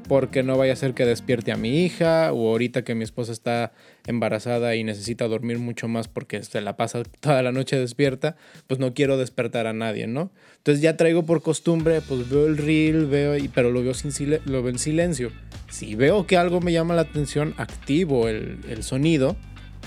porque 0.07 0.43
no 0.43 0.57
vaya 0.57 0.73
a 0.73 0.75
ser 0.75 0.93
que 0.93 1.05
despierte 1.05 1.51
a 1.51 1.57
mi 1.57 1.83
hija 1.83 2.31
o 2.33 2.49
ahorita 2.49 2.83
que 2.83 2.95
mi 2.95 3.03
esposa 3.03 3.31
está 3.31 3.71
embarazada 4.05 4.75
y 4.75 4.83
necesita 4.83 5.27
dormir 5.27 5.59
mucho 5.59 5.87
más 5.87 6.07
porque 6.07 6.43
se 6.43 6.61
la 6.61 6.75
pasa 6.75 7.03
toda 7.19 7.41
la 7.41 7.51
noche 7.51 7.77
despierta, 7.77 8.35
pues 8.67 8.79
no 8.79 8.93
quiero 8.93 9.17
despertar 9.17 9.67
a 9.67 9.73
nadie, 9.73 10.07
¿no? 10.07 10.31
Entonces 10.57 10.81
ya 10.81 10.97
traigo 10.97 11.23
por 11.25 11.41
costumbre, 11.41 12.01
pues 12.01 12.29
veo 12.29 12.47
el 12.47 12.57
reel, 12.57 13.05
veo, 13.05 13.35
pero 13.53 13.71
lo 13.71 13.81
veo, 13.81 13.93
sin 13.93 14.11
lo 14.45 14.61
veo 14.61 14.69
en 14.69 14.79
silencio. 14.79 15.31
Si 15.69 15.95
veo 15.95 16.27
que 16.27 16.37
algo 16.37 16.61
me 16.61 16.71
llama 16.71 16.93
la 16.93 17.01
atención, 17.03 17.53
activo 17.57 18.27
el, 18.27 18.59
el 18.69 18.83
sonido 18.83 19.35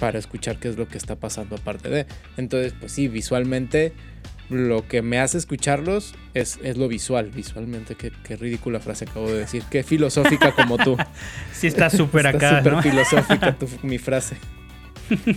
para 0.01 0.19
escuchar 0.19 0.59
qué 0.59 0.69
es 0.69 0.77
lo 0.77 0.89
que 0.89 0.99
está 0.99 1.17
pasando 1.17 1.57
aparte 1.57 1.89
de. 1.89 2.07
Entonces, 2.37 2.75
pues 2.79 2.93
sí, 2.93 3.09
visualmente 3.09 3.93
lo 4.49 4.87
que 4.87 5.03
me 5.03 5.19
hace 5.19 5.39
escucharlos 5.39 6.15
es, 6.35 6.59
es 6.63 6.77
lo 6.77 6.89
visual, 6.89 7.31
visualmente. 7.35 7.97
Qué, 7.97 8.13
qué, 8.23 8.37
ridícula 8.37 8.81
frase 8.81 9.05
acabo 9.05 9.29
de 9.29 9.39
decir. 9.39 9.65
Qué 9.71 9.83
filosófica 9.83 10.53
como 10.53 10.79
tú. 10.79 10.97
Sí, 11.53 11.67
está 11.67 11.91
súper 11.91 12.27
acá. 12.27 12.63
Súper 12.63 12.83
filosófica 12.83 13.57
mi 13.83 13.99
frase. 13.99 14.37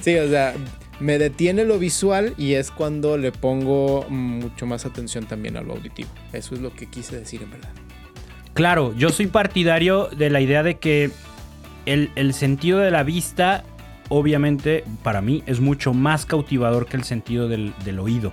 Sí, 0.01 0.17
o 0.17 0.29
sea, 0.29 0.53
me 0.99 1.17
detiene 1.17 1.63
lo 1.63 1.79
visual 1.79 2.33
y 2.37 2.53
es 2.53 2.71
cuando 2.71 3.17
le 3.17 3.31
pongo 3.31 4.05
mucho 4.09 4.65
más 4.65 4.85
atención 4.85 5.25
también 5.25 5.57
a 5.57 5.61
lo 5.61 5.73
auditivo. 5.73 6.09
Eso 6.33 6.55
es 6.55 6.61
lo 6.61 6.73
que 6.73 6.87
quise 6.87 7.17
decir 7.17 7.41
en 7.41 7.51
verdad. 7.51 7.69
Claro, 8.53 8.93
yo 8.95 9.09
soy 9.09 9.27
partidario 9.27 10.07
de 10.07 10.29
la 10.29 10.41
idea 10.41 10.63
de 10.63 10.77
que 10.77 11.11
el, 11.85 12.11
el 12.15 12.33
sentido 12.33 12.79
de 12.79 12.91
la 12.91 13.03
vista, 13.03 13.63
obviamente, 14.09 14.83
para 15.03 15.21
mí, 15.21 15.43
es 15.45 15.61
mucho 15.61 15.93
más 15.93 16.25
cautivador 16.25 16.85
que 16.85 16.97
el 16.97 17.03
sentido 17.03 17.47
del, 17.47 17.73
del 17.85 17.99
oído 17.99 18.31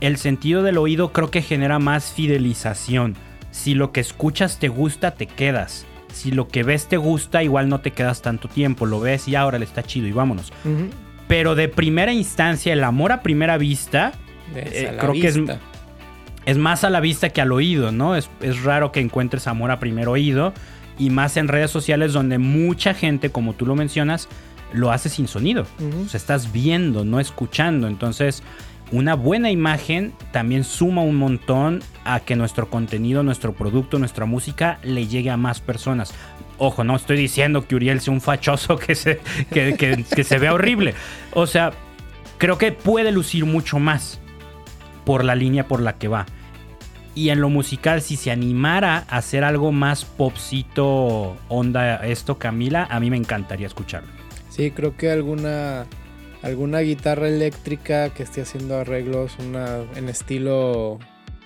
el 0.00 0.16
sentido 0.16 0.62
del 0.62 0.78
oído 0.78 1.12
creo 1.12 1.30
que 1.30 1.42
genera 1.42 1.78
más 1.78 2.12
fidelización. 2.12 3.16
Si 3.50 3.74
lo 3.74 3.92
que 3.92 4.00
escuchas 4.00 4.58
te 4.58 4.68
gusta, 4.68 5.12
te 5.12 5.26
quedas. 5.26 5.86
Si 6.12 6.30
lo 6.30 6.48
que 6.48 6.62
ves 6.62 6.86
te 6.86 6.96
gusta, 6.96 7.42
igual 7.42 7.68
no 7.68 7.80
te 7.80 7.92
quedas 7.92 8.22
tanto 8.22 8.48
tiempo. 8.48 8.86
Lo 8.86 9.00
ves 9.00 9.28
y 9.28 9.34
ahora 9.34 9.58
le 9.58 9.64
está 9.64 9.82
chido 9.82 10.06
y 10.06 10.12
vámonos. 10.12 10.52
Pero 11.26 11.54
de 11.54 11.68
primera 11.68 12.12
instancia, 12.12 12.72
el 12.72 12.84
amor 12.84 13.12
a 13.12 13.22
primera 13.22 13.58
vista, 13.58 14.12
eh, 14.54 14.96
creo 14.98 15.12
que 15.12 15.26
es, 15.26 15.38
es, 16.46 16.56
más 16.56 16.84
a 16.84 16.90
la 16.90 17.00
vista 17.00 17.28
que 17.30 17.40
al 17.40 17.52
oído, 17.52 17.92
¿no? 17.92 18.16
Es, 18.16 18.28
raro 18.62 18.92
que 18.92 19.00
encuentres 19.00 19.46
amor 19.46 19.70
a 19.70 19.78
primer 19.78 20.08
oído. 20.08 20.54
Y 20.98 21.10
más 21.10 21.36
en 21.36 21.46
redes 21.46 21.70
sociales 21.70 22.12
donde 22.12 22.38
mucha 22.38 22.92
gente, 22.92 23.30
como 23.30 23.52
tú 23.52 23.66
lo 23.66 23.76
mencionas, 23.76 24.28
lo 24.72 24.90
hace 24.90 25.08
sin 25.08 25.28
sonido. 25.28 25.66
O 26.04 26.08
sea, 26.08 26.18
estás 26.18 26.50
viendo, 26.50 27.04
no 27.04 27.20
escuchando. 27.20 27.86
Entonces, 27.86 28.42
una 28.90 29.14
buena 29.14 29.50
imagen 29.50 30.12
también 30.32 30.64
suma 30.64 31.02
un 31.02 31.16
montón 31.16 31.82
a 32.04 32.20
que 32.20 32.36
nuestro 32.36 32.70
contenido, 32.70 33.22
nuestro 33.22 33.52
producto, 33.52 33.98
nuestra 33.98 34.24
música 34.24 34.78
le 34.82 35.06
llegue 35.06 35.30
a 35.30 35.36
más 35.36 35.60
personas. 35.60 36.14
Ojo, 36.56 36.84
no 36.84 36.96
estoy 36.96 37.16
diciendo 37.16 37.66
que 37.66 37.74
Uriel 37.74 38.00
sea 38.00 38.14
un 38.14 38.20
fachoso 38.20 38.76
que 38.78 38.94
se, 38.94 39.20
que, 39.50 40.24
se 40.24 40.38
vea 40.38 40.54
horrible. 40.54 40.94
O 41.32 41.46
sea, 41.46 41.72
creo 42.38 42.58
que 42.58 42.72
puede 42.72 43.12
lucir 43.12 43.44
mucho 43.44 43.78
más 43.78 44.20
por 45.04 45.24
la 45.24 45.34
línea 45.34 45.68
por 45.68 45.80
la 45.80 45.94
que 45.94 46.08
va. 46.08 46.26
Y 47.14 47.30
en 47.30 47.40
lo 47.40 47.50
musical, 47.50 48.00
si 48.00 48.16
se 48.16 48.30
animara 48.30 49.04
a 49.08 49.18
hacer 49.18 49.44
algo 49.44 49.72
más 49.72 50.04
popcito, 50.04 51.36
onda 51.48 52.06
esto, 52.06 52.38
Camila, 52.38 52.86
a 52.90 53.00
mí 53.00 53.10
me 53.10 53.16
encantaría 53.16 53.66
escucharlo. 53.66 54.08
Sí, 54.50 54.70
creo 54.70 54.96
que 54.96 55.10
alguna 55.10 55.86
alguna 56.42 56.80
guitarra 56.80 57.28
eléctrica 57.28 58.10
que 58.10 58.22
esté 58.22 58.42
haciendo 58.42 58.76
arreglos 58.76 59.36
una 59.38 59.84
en 59.96 60.08
estilo 60.08 60.98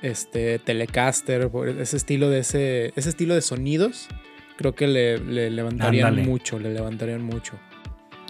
este 0.03 0.59
Telecaster, 0.59 1.51
ese 1.79 1.97
estilo 1.97 2.29
de 2.29 2.41
ese, 2.41 2.93
ese 2.97 3.09
estilo 3.09 3.35
de 3.35 3.41
sonidos, 3.41 4.09
creo 4.57 4.75
que 4.75 4.89
le, 4.89 5.19
levantarían 5.51 6.25
mucho, 6.25 6.59
le 6.59 6.75
levantarían 6.75 7.23
mucho. 7.23 7.55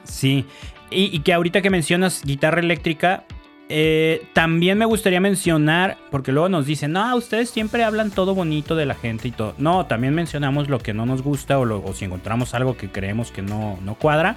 Sí, 0.05 0.45
y, 0.91 1.19
que 1.21 1.33
ahorita 1.33 1.63
que 1.63 1.71
mencionas 1.71 2.23
guitarra 2.25 2.61
eléctrica, 2.61 3.25
eh, 3.69 4.27
también 4.35 4.77
me 4.77 4.85
gustaría 4.85 5.21
mencionar, 5.21 5.97
porque 6.11 6.33
luego 6.33 6.51
nos 6.51 6.67
dicen, 6.67 6.93
no, 6.93 7.17
ustedes 7.17 7.49
siempre 7.49 7.85
hablan 7.85 8.11
todo 8.11 8.35
bonito 8.35 8.77
de 8.77 8.85
la 8.85 8.95
gente 8.95 9.29
y 9.29 9.31
todo. 9.31 9.55
No, 9.57 9.87
también 9.87 10.15
mencionamos 10.15 10.69
lo 10.69 10.79
que 10.79 10.93
no 10.93 11.07
nos 11.07 11.23
gusta 11.23 11.59
o, 11.59 11.89
o 11.89 11.95
si 11.95 12.05
encontramos 12.05 12.53
algo 12.53 12.77
que 12.77 12.91
creemos 12.91 13.31
que 13.31 13.41
no, 13.41 13.79
no 13.83 13.95
cuadra. 13.95 14.37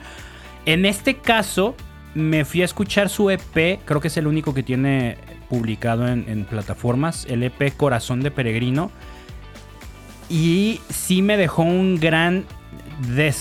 En 0.66 0.86
este 0.86 1.18
caso, 1.18 1.76
me 2.15 2.45
fui 2.45 2.62
a 2.62 2.65
escuchar 2.65 3.10
su 3.10 3.30
EP, 3.30 3.80
creo 3.86 4.01
que 4.01 4.08
es 4.08 4.17
el 4.17 4.25
único 4.25 4.54
que 4.54 4.63
tiene 4.63 5.17
publicado 5.49 6.08
en, 6.08 6.45
plataformas, 6.49 7.25
el 7.30 7.43
EP 7.43 7.75
Corazón 7.75 8.21
de 8.21 8.32
Peregrino. 8.32 8.89
Y 10.30 10.80
sí 10.89 11.21
me 11.21 11.38
dejó 11.38 11.62
un 11.62 11.99
gran 11.99 12.45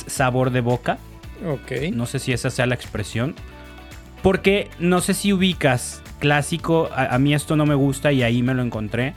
sabor 0.06 0.50
de 0.50 0.60
boca. 0.60 0.98
Ok. 1.46 1.92
No 1.92 2.04
sé 2.06 2.18
si 2.18 2.32
esa 2.32 2.50
sea 2.50 2.66
la 2.66 2.74
expresión. 2.74 3.34
Porque 4.22 4.70
no 4.78 5.00
sé 5.00 5.14
si 5.14 5.32
ubicas, 5.32 6.02
clásico, 6.18 6.90
a, 6.94 7.18
mí 7.18 7.32
esto 7.34 7.56
no 7.56 7.66
me 7.66 7.74
gusta 7.74 8.12
y 8.12 8.22
ahí 8.22 8.42
me 8.42 8.54
lo 8.54 8.62
encontré. 8.62 9.14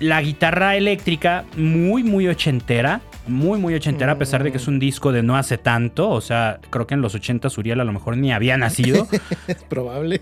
La 0.00 0.22
guitarra 0.22 0.76
eléctrica, 0.76 1.44
muy, 1.56 2.02
muy 2.02 2.28
ochentera 2.28 3.02
muy, 3.26 3.58
muy 3.58 3.74
ochentera, 3.74 4.12
a 4.12 4.18
pesar 4.18 4.42
de 4.42 4.50
que 4.50 4.58
es 4.58 4.68
un 4.68 4.78
disco 4.78 5.12
de 5.12 5.22
no 5.22 5.36
hace 5.36 5.58
tanto. 5.58 6.10
O 6.10 6.20
sea, 6.20 6.60
creo 6.70 6.86
que 6.86 6.94
en 6.94 7.02
los 7.02 7.14
80 7.14 7.48
Uriel 7.56 7.80
a 7.80 7.84
lo 7.84 7.92
mejor 7.92 8.16
ni 8.16 8.32
había 8.32 8.56
nacido. 8.56 9.06
es 9.46 9.62
probable. 9.64 10.20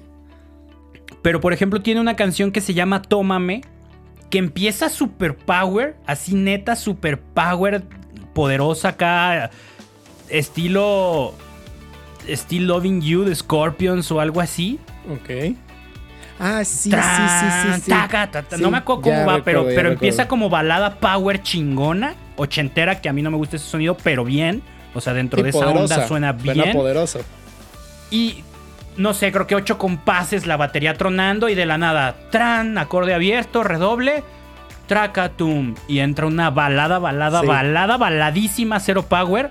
Pero, 1.22 1.40
por 1.40 1.52
ejemplo, 1.52 1.82
tiene 1.82 2.00
una 2.00 2.16
canción 2.16 2.52
que 2.52 2.60
se 2.60 2.74
llama 2.74 3.02
Tómame, 3.02 3.62
que 4.30 4.38
empieza 4.38 4.88
super 4.88 5.36
power, 5.36 5.96
así 6.06 6.34
neta, 6.34 6.76
super 6.76 7.20
power, 7.20 7.82
poderosa 8.32 8.90
acá, 8.90 9.50
estilo. 10.28 11.34
Still 12.28 12.66
Loving 12.66 13.00
You 13.00 13.24
de 13.24 13.34
Scorpions 13.34 14.10
o 14.12 14.20
algo 14.20 14.40
así. 14.40 14.78
Ok. 15.10 15.56
Ah, 16.38 16.64
sí, 16.64 16.90
sí, 16.90 16.96
sí, 16.96 17.82
sí, 17.84 18.62
no 18.62 18.70
me 18.70 18.78
acuerdo 18.78 19.02
cómo 19.02 19.26
va, 19.26 19.44
pero, 19.44 19.66
pero 19.66 19.90
empieza 19.90 20.26
como 20.26 20.48
balada 20.48 20.96
power 20.98 21.42
chingona, 21.42 22.14
ochentera, 22.40 23.00
que 23.00 23.09
a 23.09 23.12
mí 23.12 23.22
no 23.22 23.31
me 23.31 23.37
gusta 23.37 23.57
ese 23.57 23.66
sonido, 23.66 23.96
pero 24.03 24.24
bien. 24.24 24.62
O 24.94 25.00
sea, 25.00 25.12
dentro 25.12 25.42
de 25.42 25.50
esa 25.50 25.68
onda 25.68 26.09
suena 26.09 26.33
bien. 26.33 26.57
Suena 26.57 26.72
poderoso. 26.72 27.20
Y 28.11 28.42
no 28.96 29.14
sé, 29.14 29.31
creo 29.31 29.46
que 29.46 29.55
ocho 29.55 29.79
compases, 29.79 30.46
la 30.46 30.57
batería 30.57 30.94
tronando 30.94 31.48
y 31.48 31.55
de 31.55 31.66
la 31.66 31.79
nada, 31.79 32.16
tran, 32.31 32.76
acorde 32.76 33.14
abierto, 33.14 33.62
redoble, 33.62 34.24
tracatum. 34.87 35.74
Y 35.87 36.00
entra 36.00 36.26
una 36.26 36.50
balada, 36.50 36.98
balada, 36.98 37.42
balada, 37.42 37.96
baladísima, 37.96 38.81
cero 38.81 39.05
power. 39.09 39.50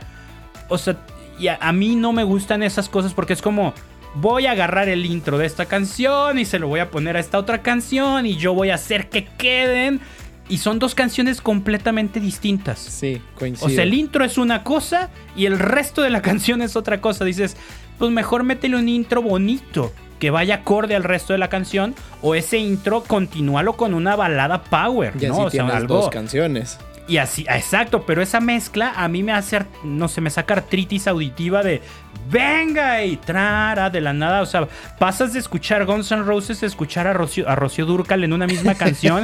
O 0.67 0.77
sea, 0.77 0.97
y 1.39 1.47
a, 1.47 1.71
mí 1.71 1.95
no 1.95 2.11
me 2.11 2.23
gustan 2.23 2.63
esas 2.63 2.89
cosas 2.89 3.13
porque 3.13 3.33
es 3.33 3.41
como, 3.41 3.73
voy 4.15 4.45
a 4.45 4.51
agarrar 4.51 4.89
el 4.89 5.05
intro 5.05 5.37
de 5.37 5.45
esta 5.45 5.65
canción 5.65 6.37
y 6.37 6.45
se 6.45 6.59
lo 6.59 6.67
voy 6.67 6.81
a 6.81 6.91
poner 6.91 7.15
a 7.15 7.19
esta 7.21 7.37
otra 7.37 7.61
canción 7.61 8.25
y 8.25 8.35
yo 8.35 8.53
voy 8.53 8.71
a 8.71 8.75
hacer 8.75 9.09
que 9.09 9.25
queden. 9.25 10.01
Y 10.49 10.57
son 10.57 10.79
dos 10.79 10.95
canciones 10.95 11.41
completamente 11.41 12.19
distintas. 12.19 12.79
Sí, 12.79 13.21
coincido. 13.35 13.67
O 13.67 13.69
sea, 13.69 13.83
el 13.83 13.93
intro 13.93 14.25
es 14.25 14.37
una 14.37 14.63
cosa 14.63 15.09
y 15.35 15.45
el 15.45 15.59
resto 15.59 16.01
de 16.01 16.09
la 16.09 16.21
canción 16.23 16.61
es 16.61 16.75
otra 16.75 16.99
cosa. 16.99 17.23
Dices, 17.23 17.55
pues 17.97 18.11
mejor 18.11 18.43
métele 18.43 18.75
un 18.75 18.89
intro 18.89 19.21
bonito 19.21 19.93
que 20.19 20.31
vaya 20.31 20.55
acorde 20.55 20.95
al 20.95 21.03
resto 21.03 21.33
de 21.33 21.39
la 21.39 21.49
canción 21.49 21.95
o 22.21 22.35
ese 22.35 22.57
intro 22.57 23.03
continúalo 23.03 23.77
con 23.77 23.93
una 23.93 24.15
balada 24.15 24.63
power, 24.63 25.13
y 25.19 25.27
¿no? 25.27 25.37
o 25.37 25.49
sea, 25.49 25.79
dos 25.81 26.09
canciones. 26.09 26.77
Y 27.07 27.17
así, 27.17 27.43
exacto, 27.49 28.03
pero 28.05 28.21
esa 28.21 28.39
mezcla 28.39 28.93
a 28.95 29.07
mí 29.07 29.23
me 29.23 29.31
hace, 29.31 29.65
no 29.83 30.07
sé, 30.07 30.21
me 30.21 30.29
saca 30.29 30.53
artritis 30.53 31.07
auditiva 31.07 31.63
de 31.63 31.81
venga 32.29 33.03
y 33.03 33.17
trara 33.17 33.89
de 33.89 33.99
la 33.99 34.13
nada. 34.13 34.43
O 34.43 34.45
sea, 34.45 34.67
pasas 34.99 35.33
de 35.33 35.39
escuchar 35.39 35.85
Guns 35.85 36.11
N' 36.11 36.21
Roses 36.21 36.61
a 36.61 36.67
escuchar 36.67 37.07
a 37.07 37.13
Rocío, 37.13 37.49
a 37.49 37.55
Rocío 37.55 37.87
Durcal 37.87 38.23
en 38.23 38.31
una 38.31 38.45
misma 38.45 38.75
canción 38.77 39.23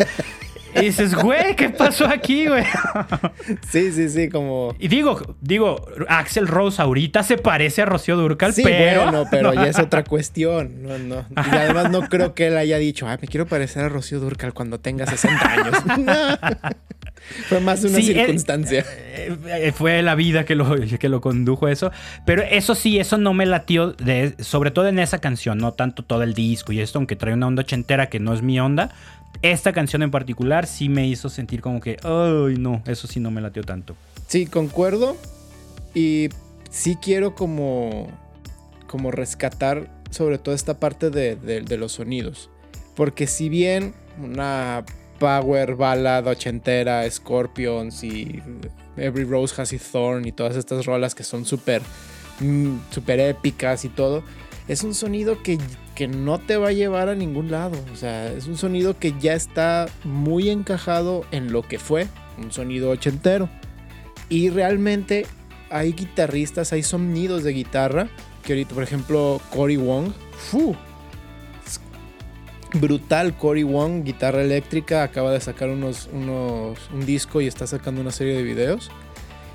Y 0.76 0.82
dices, 0.82 1.16
güey, 1.16 1.56
¿qué 1.56 1.70
pasó 1.70 2.06
aquí, 2.06 2.48
güey? 2.48 2.64
Sí, 3.70 3.92
sí, 3.92 4.10
sí, 4.10 4.30
como. 4.30 4.76
Y 4.80 4.88
digo, 4.88 5.36
digo, 5.42 5.86
Axel 6.08 6.48
Rose 6.48 6.82
ahorita 6.82 7.24
se 7.24 7.38
parece 7.38 7.82
a 7.82 7.86
Rocío 7.86 8.18
Durcal, 8.18 8.54
sí, 8.54 8.64
pero. 8.64 9.04
Bueno, 9.04 9.26
pero 9.32 9.54
ya 9.54 9.68
es 9.68 9.80
otra 9.80 10.04
cuestión. 10.04 10.84
No, 10.84 10.98
no. 10.98 11.26
Y 11.30 11.56
además 11.56 11.92
no 11.92 12.02
creo 12.10 12.34
que 12.34 12.48
él 12.48 12.58
haya 12.58 12.78
dicho, 12.78 13.08
ah, 13.08 13.18
me 13.22 13.28
quiero 13.28 13.46
parecer 13.46 13.84
a 13.84 13.90
Rocío 13.90 14.20
Durcal 14.20 14.54
cuando 14.54 14.80
tenga 14.80 15.06
60 15.06 15.52
años. 15.52 15.76
Fue 17.48 17.60
más 17.60 17.84
una 17.84 18.00
circunstancia. 18.00 18.86
Eh, 19.16 19.36
eh, 19.48 19.72
fue 19.72 20.04
la 20.04 20.14
vida 20.14 20.46
que 20.46 20.54
lo, 20.54 20.76
que 20.80 21.10
lo 21.10 21.22
condujo 21.22 21.66
a 21.66 21.72
eso. 21.72 21.92
Pero 22.24 22.44
eso 22.44 22.76
sí, 22.76 23.00
eso 23.00 23.18
no 23.18 23.34
me 23.34 23.48
latió, 23.48 23.94
de, 23.94 24.36
sobre 24.40 24.70
todo 24.70 24.88
en 24.88 25.00
esa 25.00 25.20
canción, 25.20 25.58
no 25.58 25.72
tanto 25.72 26.04
todo 26.04 26.22
el 26.22 26.36
disco 26.36 26.72
y 26.72 26.82
esto, 26.82 27.00
aunque 27.00 27.16
trae 27.16 27.34
una 27.34 27.48
onda 27.48 27.62
ochentera 27.62 28.10
que 28.10 28.20
no 28.20 28.34
es 28.34 28.44
mi 28.44 28.60
onda 28.60 28.92
esta 29.42 29.74
canción 29.74 30.04
en 30.04 30.12
particular 30.12 30.68
sí 30.68 30.90
me 30.90 31.08
hizo 31.08 31.30
sentir 31.30 31.62
como 31.62 31.80
que, 31.80 31.98
ay, 32.04 32.58
no, 32.58 32.82
eso 32.86 33.08
sí 33.08 33.20
no 33.20 33.32
me 33.32 33.42
latió 33.42 33.64
tanto. 33.64 33.96
Sí, 34.28 34.46
concuerdo. 34.46 35.18
Y 35.94 36.30
sí 36.70 36.98
quiero 37.02 37.36
como, 37.36 38.08
como 38.88 39.12
rescatar 39.12 39.90
sobre 40.10 40.38
todo 40.38 40.56
esta 40.56 40.80
parte 40.80 41.10
de, 41.10 41.78
los 41.78 41.94
sonidos. 41.94 42.50
Porque 42.96 43.28
si 43.28 43.50
bien 43.50 43.94
una 44.22 44.86
power 45.20 45.76
ballad 45.76 46.28
ochentera, 46.28 47.10
Scorpions 47.10 48.04
y 48.04 48.42
Every 48.98 49.26
Rose 49.26 49.62
Has 49.62 49.74
Its 49.74 49.92
Thorn 49.92 50.26
y 50.26 50.32
todas 50.32 50.56
estas 50.56 50.86
rolas 50.86 51.16
que 51.16 51.24
son 51.24 51.46
súper 51.46 51.82
mm, 52.40 52.78
súper 52.92 53.20
épicas 53.20 53.86
y 53.86 53.90
todo, 53.90 54.24
es 54.68 54.84
un 54.84 54.94
sonido 54.94 55.44
que, 55.44 55.58
no 56.08 56.40
te 56.40 56.58
va 56.58 56.70
a 56.70 56.74
llevar 56.74 57.10
a 57.10 57.16
ningún 57.16 57.50
lado. 57.50 57.78
O 57.92 57.96
sea, 57.96 58.32
es 58.32 58.48
un 58.48 58.58
sonido 58.58 59.00
que 59.00 59.14
ya 59.20 59.34
está 59.34 59.88
muy 60.04 60.50
encajado 60.50 61.26
en 61.32 61.52
lo 61.52 61.64
que 61.64 61.80
fue 61.80 62.08
un 62.38 62.52
sonido 62.52 62.90
ochentero. 62.90 63.50
Y 64.30 64.50
realmente 64.50 65.26
hay 65.70 65.94
guitarristas, 65.94 66.74
hay 66.74 66.84
sonidos 66.84 67.44
de 67.44 67.54
guitarra. 67.54 68.10
Que 68.44 68.54
ahorita, 68.54 68.76
por 68.76 68.84
ejemplo, 68.84 69.42
Cory 69.52 69.78
Wong. 69.78 70.12
brutal 72.74 73.38
Cory 73.38 73.64
Wong, 73.64 74.04
guitarra 74.04 74.42
eléctrica. 74.42 75.04
Acaba 75.04 75.32
de 75.32 75.40
sacar 75.40 75.70
unos, 75.70 76.10
unos, 76.12 76.78
un 76.94 77.06
disco 77.06 77.42
y 77.42 77.48
está 77.48 77.66
sacando 77.68 78.02
una 78.02 78.12
serie 78.12 78.36
de 78.36 78.44
videos. 78.44 78.92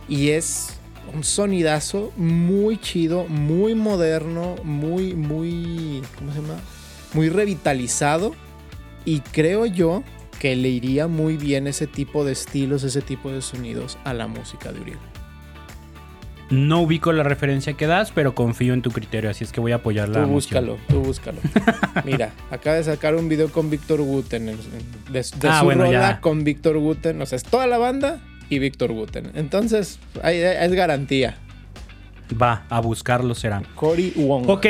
Y 0.09 0.31
es 0.31 0.80
un 1.15 1.25
sonidazo 1.25 2.13
muy 2.17 2.79
chido, 2.79 3.27
muy 3.27 3.75
moderno, 3.75 4.57
muy, 4.65 5.15
muy, 5.15 6.03
¿cómo 6.19 6.33
se 6.33 6.41
llama? 6.41 6.61
Muy 7.15 7.29
revitalizado. 7.29 8.35
Y 9.05 9.21
creo 9.21 9.67
yo 9.67 10.03
que 10.39 10.57
le 10.57 10.69
iría 10.69 11.07
muy 11.07 11.37
bien 11.37 11.67
ese 11.67 11.87
tipo 11.87 12.25
de 12.25 12.33
estilos, 12.33 12.85
ese 12.85 13.03
tipo 13.03 13.31
de 13.31 13.43
sonidos 13.43 13.99
a 14.05 14.15
la 14.15 14.27
música 14.27 14.73
de 14.73 14.81
Uriel. 14.81 14.99
No 16.51 16.81
ubico 16.81 17.13
la 17.13 17.23
referencia 17.23 17.75
que 17.75 17.87
das, 17.87 18.11
pero 18.11 18.35
confío 18.35 18.75
en 18.75 18.83
tu 18.83 18.91
criterio, 18.91 19.31
así 19.31 19.45
es 19.45 19.53
que 19.53 19.61
voy 19.61 19.71
a 19.71 19.77
apoyar 19.77 20.09
la 20.09 20.25
Tú 20.25 20.31
búscalo, 20.31 20.79
tú 20.89 21.01
búscalo. 21.01 21.39
Mira, 22.05 22.33
acaba 22.51 22.77
de 22.77 22.85
sacar 22.85 23.15
un 23.15 23.29
video 23.29 23.53
con 23.53 23.71
Víctor 23.71 24.03
Guten, 24.03 24.47
de, 24.47 24.57
de 25.13 25.49
ah, 25.49 25.61
su 25.61 25.71
rola 25.71 26.21
con 26.21 26.43
Víctor 26.43 26.79
Guten, 26.79 27.23
o 27.23 27.27
sea, 27.27 27.37
es 27.37 27.45
toda 27.45 27.69
la 27.69 27.79
banda 27.79 28.21
y 28.51 28.59
Víctor 28.59 28.93
Guten. 28.93 29.31
Entonces, 29.35 29.99
es 30.23 30.73
garantía. 30.73 31.39
Va, 32.41 32.65
a 32.69 32.81
buscarlo 32.81 33.35
será. 33.35 33.63
Cory 33.75 34.13
Wong. 34.17 34.49
Ok. 34.49 34.67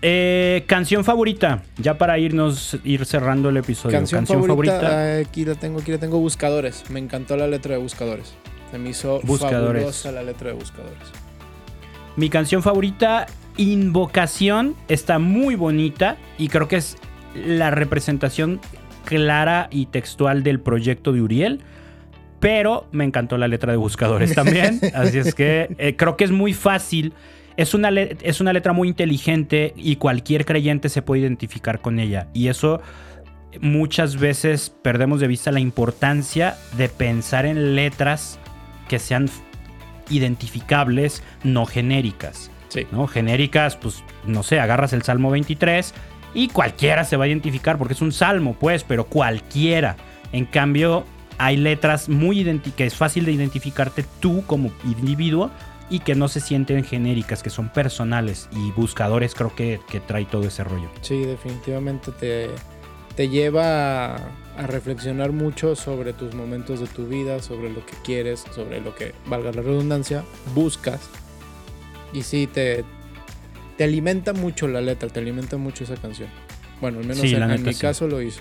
Eh, 0.00 0.64
canción 0.66 1.04
favorita, 1.04 1.62
ya 1.76 1.98
para 1.98 2.18
irnos, 2.18 2.78
ir 2.84 3.04
cerrando 3.04 3.48
el 3.48 3.56
episodio. 3.56 3.96
Canción, 3.96 4.26
favorita, 4.26 5.18
aquí 5.18 5.44
la 5.44 5.56
tengo, 5.56 5.80
aquí 5.80 5.90
la 5.90 5.98
tengo, 5.98 6.18
Buscadores. 6.18 6.88
Me 6.90 7.00
encantó 7.00 7.36
la 7.36 7.48
letra 7.48 7.74
de 7.74 7.80
Buscadores. 7.80 8.34
Se 8.70 8.78
me 8.78 8.90
hizo 8.90 9.20
Buscadores. 9.24 9.82
fabulosa 9.82 10.12
la 10.12 10.22
letra 10.22 10.50
de 10.50 10.54
Buscadores. 10.54 11.08
Mi 12.16 12.30
canción 12.30 12.62
favorita, 12.62 13.26
Invocación, 13.56 14.76
está 14.86 15.18
muy 15.18 15.56
bonita 15.56 16.16
y 16.36 16.46
creo 16.48 16.68
que 16.68 16.76
es 16.76 16.96
la 17.34 17.72
representación 17.72 18.60
clara 19.04 19.68
y 19.72 19.86
textual 19.86 20.44
del 20.44 20.60
proyecto 20.60 21.12
de 21.12 21.22
Uriel. 21.22 21.60
Pero 22.40 22.86
me 22.92 23.04
encantó 23.04 23.36
la 23.38 23.48
letra 23.48 23.72
de 23.72 23.78
Buscadores 23.78 24.34
también. 24.34 24.80
así 24.94 25.18
es 25.18 25.34
que 25.34 25.74
eh, 25.78 25.96
creo 25.96 26.16
que 26.16 26.24
es 26.24 26.30
muy 26.30 26.54
fácil. 26.54 27.12
Es 27.56 27.74
una, 27.74 27.90
es 27.90 28.40
una 28.40 28.52
letra 28.52 28.72
muy 28.72 28.88
inteligente 28.88 29.72
y 29.76 29.96
cualquier 29.96 30.44
creyente 30.44 30.88
se 30.88 31.02
puede 31.02 31.22
identificar 31.22 31.80
con 31.80 31.98
ella. 31.98 32.28
Y 32.32 32.48
eso 32.48 32.80
muchas 33.60 34.16
veces 34.16 34.70
perdemos 34.82 35.20
de 35.20 35.26
vista 35.26 35.50
la 35.50 35.60
importancia 35.60 36.56
de 36.76 36.88
pensar 36.88 37.46
en 37.46 37.74
letras 37.74 38.38
que 38.88 38.98
sean 38.98 39.28
identificables, 40.10 41.22
no 41.42 41.66
genéricas. 41.66 42.50
Sí. 42.68 42.86
¿no? 42.92 43.06
Genéricas, 43.06 43.76
pues 43.76 44.04
no 44.26 44.42
sé, 44.42 44.60
agarras 44.60 44.92
el 44.92 45.02
Salmo 45.02 45.30
23 45.30 45.94
y 46.34 46.48
cualquiera 46.48 47.04
se 47.04 47.16
va 47.16 47.24
a 47.24 47.28
identificar 47.28 47.78
porque 47.78 47.94
es 47.94 48.02
un 48.02 48.12
salmo, 48.12 48.56
pues, 48.58 48.84
pero 48.84 49.06
cualquiera. 49.06 49.96
En 50.32 50.44
cambio, 50.44 51.04
hay 51.38 51.56
letras 51.56 52.08
muy 52.08 52.44
que 52.76 52.86
es 52.86 52.94
fácil 52.94 53.24
de 53.24 53.32
identificarte 53.32 54.04
tú 54.20 54.44
como 54.46 54.72
individuo 54.84 55.50
y 55.90 56.00
que 56.00 56.14
no 56.14 56.28
se 56.28 56.40
sienten 56.40 56.84
genéricas, 56.84 57.42
que 57.42 57.50
son 57.50 57.70
personales 57.70 58.48
y 58.52 58.72
buscadores 58.72 59.34
creo 59.34 59.54
que, 59.54 59.80
que 59.90 60.00
trae 60.00 60.26
todo 60.26 60.44
ese 60.46 60.64
rollo. 60.64 60.90
Sí, 61.00 61.24
definitivamente 61.24 62.12
te, 62.12 62.50
te 63.16 63.28
lleva 63.28 64.16
a, 64.16 64.66
reflexionar 64.66 65.32
mucho 65.32 65.76
sobre 65.76 66.12
tus 66.12 66.34
momentos 66.34 66.80
de 66.80 66.86
tu 66.88 67.06
vida, 67.06 67.40
sobre 67.40 67.70
lo 67.70 67.86
que 67.86 67.94
quieres, 68.04 68.44
sobre 68.54 68.80
lo 68.80 68.94
que, 68.94 69.14
valga 69.26 69.52
la 69.52 69.62
redundancia, 69.62 70.24
buscas. 70.54 71.08
Y 72.12 72.22
sí, 72.22 72.46
te, 72.46 72.84
te 73.76 73.84
alimenta 73.84 74.32
mucho 74.32 74.68
la 74.68 74.80
letra, 74.80 75.08
te 75.08 75.20
alimenta 75.20 75.56
mucho 75.56 75.84
esa 75.84 75.96
canción. 75.96 76.28
Bueno, 76.80 76.98
al 76.98 77.06
menos 77.06 77.24
en, 77.24 77.62
mi 77.62 77.74
caso 77.74 78.06
lo 78.06 78.20
hizo. 78.20 78.40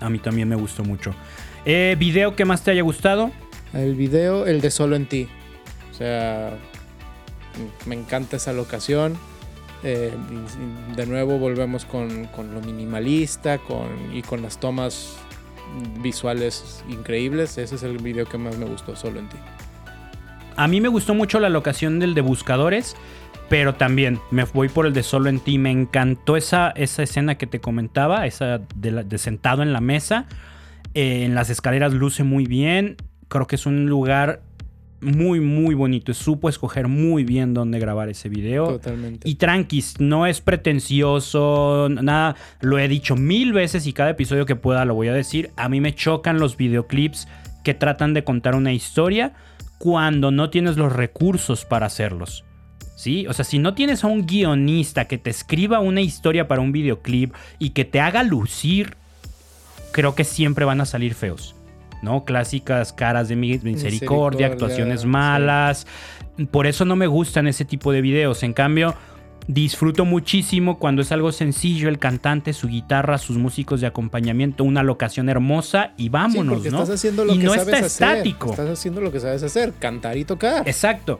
A 0.00 0.08
mí 0.08 0.18
también 0.18 0.48
me 0.48 0.56
gustó 0.56 0.84
mucho. 0.84 1.14
Eh, 1.70 1.96
¿Video 1.98 2.34
que 2.34 2.46
más 2.46 2.64
te 2.64 2.70
haya 2.70 2.80
gustado? 2.80 3.30
El 3.74 3.94
video, 3.94 4.46
el 4.46 4.62
de 4.62 4.70
Solo 4.70 4.96
en 4.96 5.04
ti. 5.04 5.28
O 5.90 5.94
sea, 5.94 6.56
me 7.84 7.94
encanta 7.94 8.38
esa 8.38 8.54
locación. 8.54 9.18
Eh, 9.82 10.10
de 10.96 11.04
nuevo 11.04 11.38
volvemos 11.38 11.84
con, 11.84 12.26
lo 12.54 12.62
minimalista 12.62 13.58
con, 13.58 13.86
y 14.14 14.22
con 14.22 14.40
las 14.40 14.58
tomas 14.58 15.18
visuales 16.00 16.82
increíbles. 16.88 17.58
Ese 17.58 17.74
es 17.74 17.82
el 17.82 17.98
video 17.98 18.24
que 18.24 18.38
más 18.38 18.56
me 18.56 18.64
gustó, 18.64 18.96
Solo 18.96 19.20
en 19.20 19.28
ti. 19.28 19.36
A 20.56 20.68
mí 20.68 20.80
me 20.80 20.88
gustó 20.88 21.12
mucho 21.12 21.38
la 21.38 21.50
locación 21.50 21.98
del 21.98 22.14
de 22.14 22.22
Buscadores, 22.22 22.96
pero 23.50 23.74
también 23.74 24.20
me 24.30 24.44
voy 24.44 24.70
por 24.70 24.86
el 24.86 24.94
de 24.94 25.02
Solo 25.02 25.28
en 25.28 25.38
ti. 25.38 25.58
Me 25.58 25.70
encantó 25.70 26.38
esa, 26.38 26.70
esa 26.70 27.02
escena 27.02 27.34
que 27.34 27.46
te 27.46 27.60
comentaba, 27.60 28.24
esa 28.24 28.62
de 28.74 29.18
sentado 29.18 29.62
en 29.62 29.74
la 29.74 29.82
mesa. 29.82 30.26
Eh, 30.94 31.24
en 31.24 31.34
las 31.34 31.50
escaleras 31.50 31.92
luce 31.92 32.24
muy 32.24 32.46
bien. 32.46 32.96
Creo 33.28 33.46
que 33.46 33.56
es 33.56 33.66
un 33.66 33.86
lugar 33.86 34.42
muy, 35.00 35.40
muy 35.40 35.74
bonito. 35.74 36.12
Supo 36.14 36.48
escoger 36.48 36.88
muy 36.88 37.24
bien 37.24 37.54
dónde 37.54 37.78
grabar 37.78 38.08
ese 38.08 38.28
video. 38.28 38.66
Totalmente. 38.68 39.28
Y 39.28 39.36
tranquis, 39.36 40.00
no 40.00 40.26
es 40.26 40.40
pretencioso, 40.40 41.88
nada. 41.88 42.36
Lo 42.60 42.78
he 42.78 42.88
dicho 42.88 43.16
mil 43.16 43.52
veces 43.52 43.86
y 43.86 43.92
cada 43.92 44.10
episodio 44.10 44.46
que 44.46 44.56
pueda 44.56 44.84
lo 44.84 44.94
voy 44.94 45.08
a 45.08 45.14
decir. 45.14 45.50
A 45.56 45.68
mí 45.68 45.80
me 45.80 45.94
chocan 45.94 46.38
los 46.38 46.56
videoclips 46.56 47.28
que 47.64 47.74
tratan 47.74 48.14
de 48.14 48.24
contar 48.24 48.54
una 48.54 48.72
historia 48.72 49.34
cuando 49.78 50.30
no 50.30 50.50
tienes 50.50 50.76
los 50.76 50.92
recursos 50.92 51.64
para 51.64 51.86
hacerlos. 51.86 52.44
¿Sí? 52.96 53.28
O 53.28 53.32
sea, 53.32 53.44
si 53.44 53.60
no 53.60 53.74
tienes 53.74 54.02
a 54.02 54.08
un 54.08 54.26
guionista 54.26 55.04
que 55.04 55.18
te 55.18 55.30
escriba 55.30 55.78
una 55.78 56.00
historia 56.00 56.48
para 56.48 56.60
un 56.60 56.72
videoclip 56.72 57.32
y 57.60 57.70
que 57.70 57.84
te 57.84 58.00
haga 58.00 58.24
lucir, 58.24 58.96
creo 59.98 60.14
que 60.14 60.22
siempre 60.22 60.64
van 60.64 60.80
a 60.80 60.86
salir 60.86 61.14
feos. 61.14 61.56
¿no? 62.02 62.24
Clásicas 62.24 62.92
caras 62.92 63.28
de 63.28 63.34
misericordia, 63.34 63.90
Misericordia, 63.90 64.46
actuaciones 64.46 65.00
sí. 65.00 65.06
malas. 65.08 65.88
Por 66.52 66.68
eso 66.68 66.84
no 66.84 66.94
me 66.94 67.08
gustan 67.08 67.48
ese 67.48 67.64
tipo 67.64 67.90
de 67.90 68.00
videos. 68.00 68.44
En 68.44 68.52
cambio, 68.52 68.94
disfruto 69.48 70.04
muchísimo 70.04 70.78
cuando 70.78 71.02
es 71.02 71.10
algo 71.10 71.32
sencillo, 71.32 71.88
el 71.88 71.98
cantante, 71.98 72.52
su 72.52 72.68
guitarra, 72.68 73.18
sus 73.18 73.38
músicos 73.38 73.80
de 73.80 73.88
acompañamiento, 73.88 74.62
una 74.62 74.84
locación 74.84 75.28
hermosa 75.28 75.94
y 75.96 76.10
vámonos, 76.10 76.62
¿no? 76.62 76.82
estás 76.82 76.90
haciendo 76.90 77.24
lo 77.24 77.34
y 77.34 77.38
que 77.38 77.44
no 77.46 77.54
sabes 77.54 77.66
está 77.66 77.78
hacer. 77.78 77.86
estático. 77.86 78.50
Estás 78.50 78.70
haciendo 78.70 79.00
lo 79.00 79.10
que 79.10 79.18
sabes 79.18 79.42
hacer, 79.42 79.72
cantar 79.80 80.16
y 80.16 80.24
tocar. 80.24 80.68
Exacto. 80.68 81.18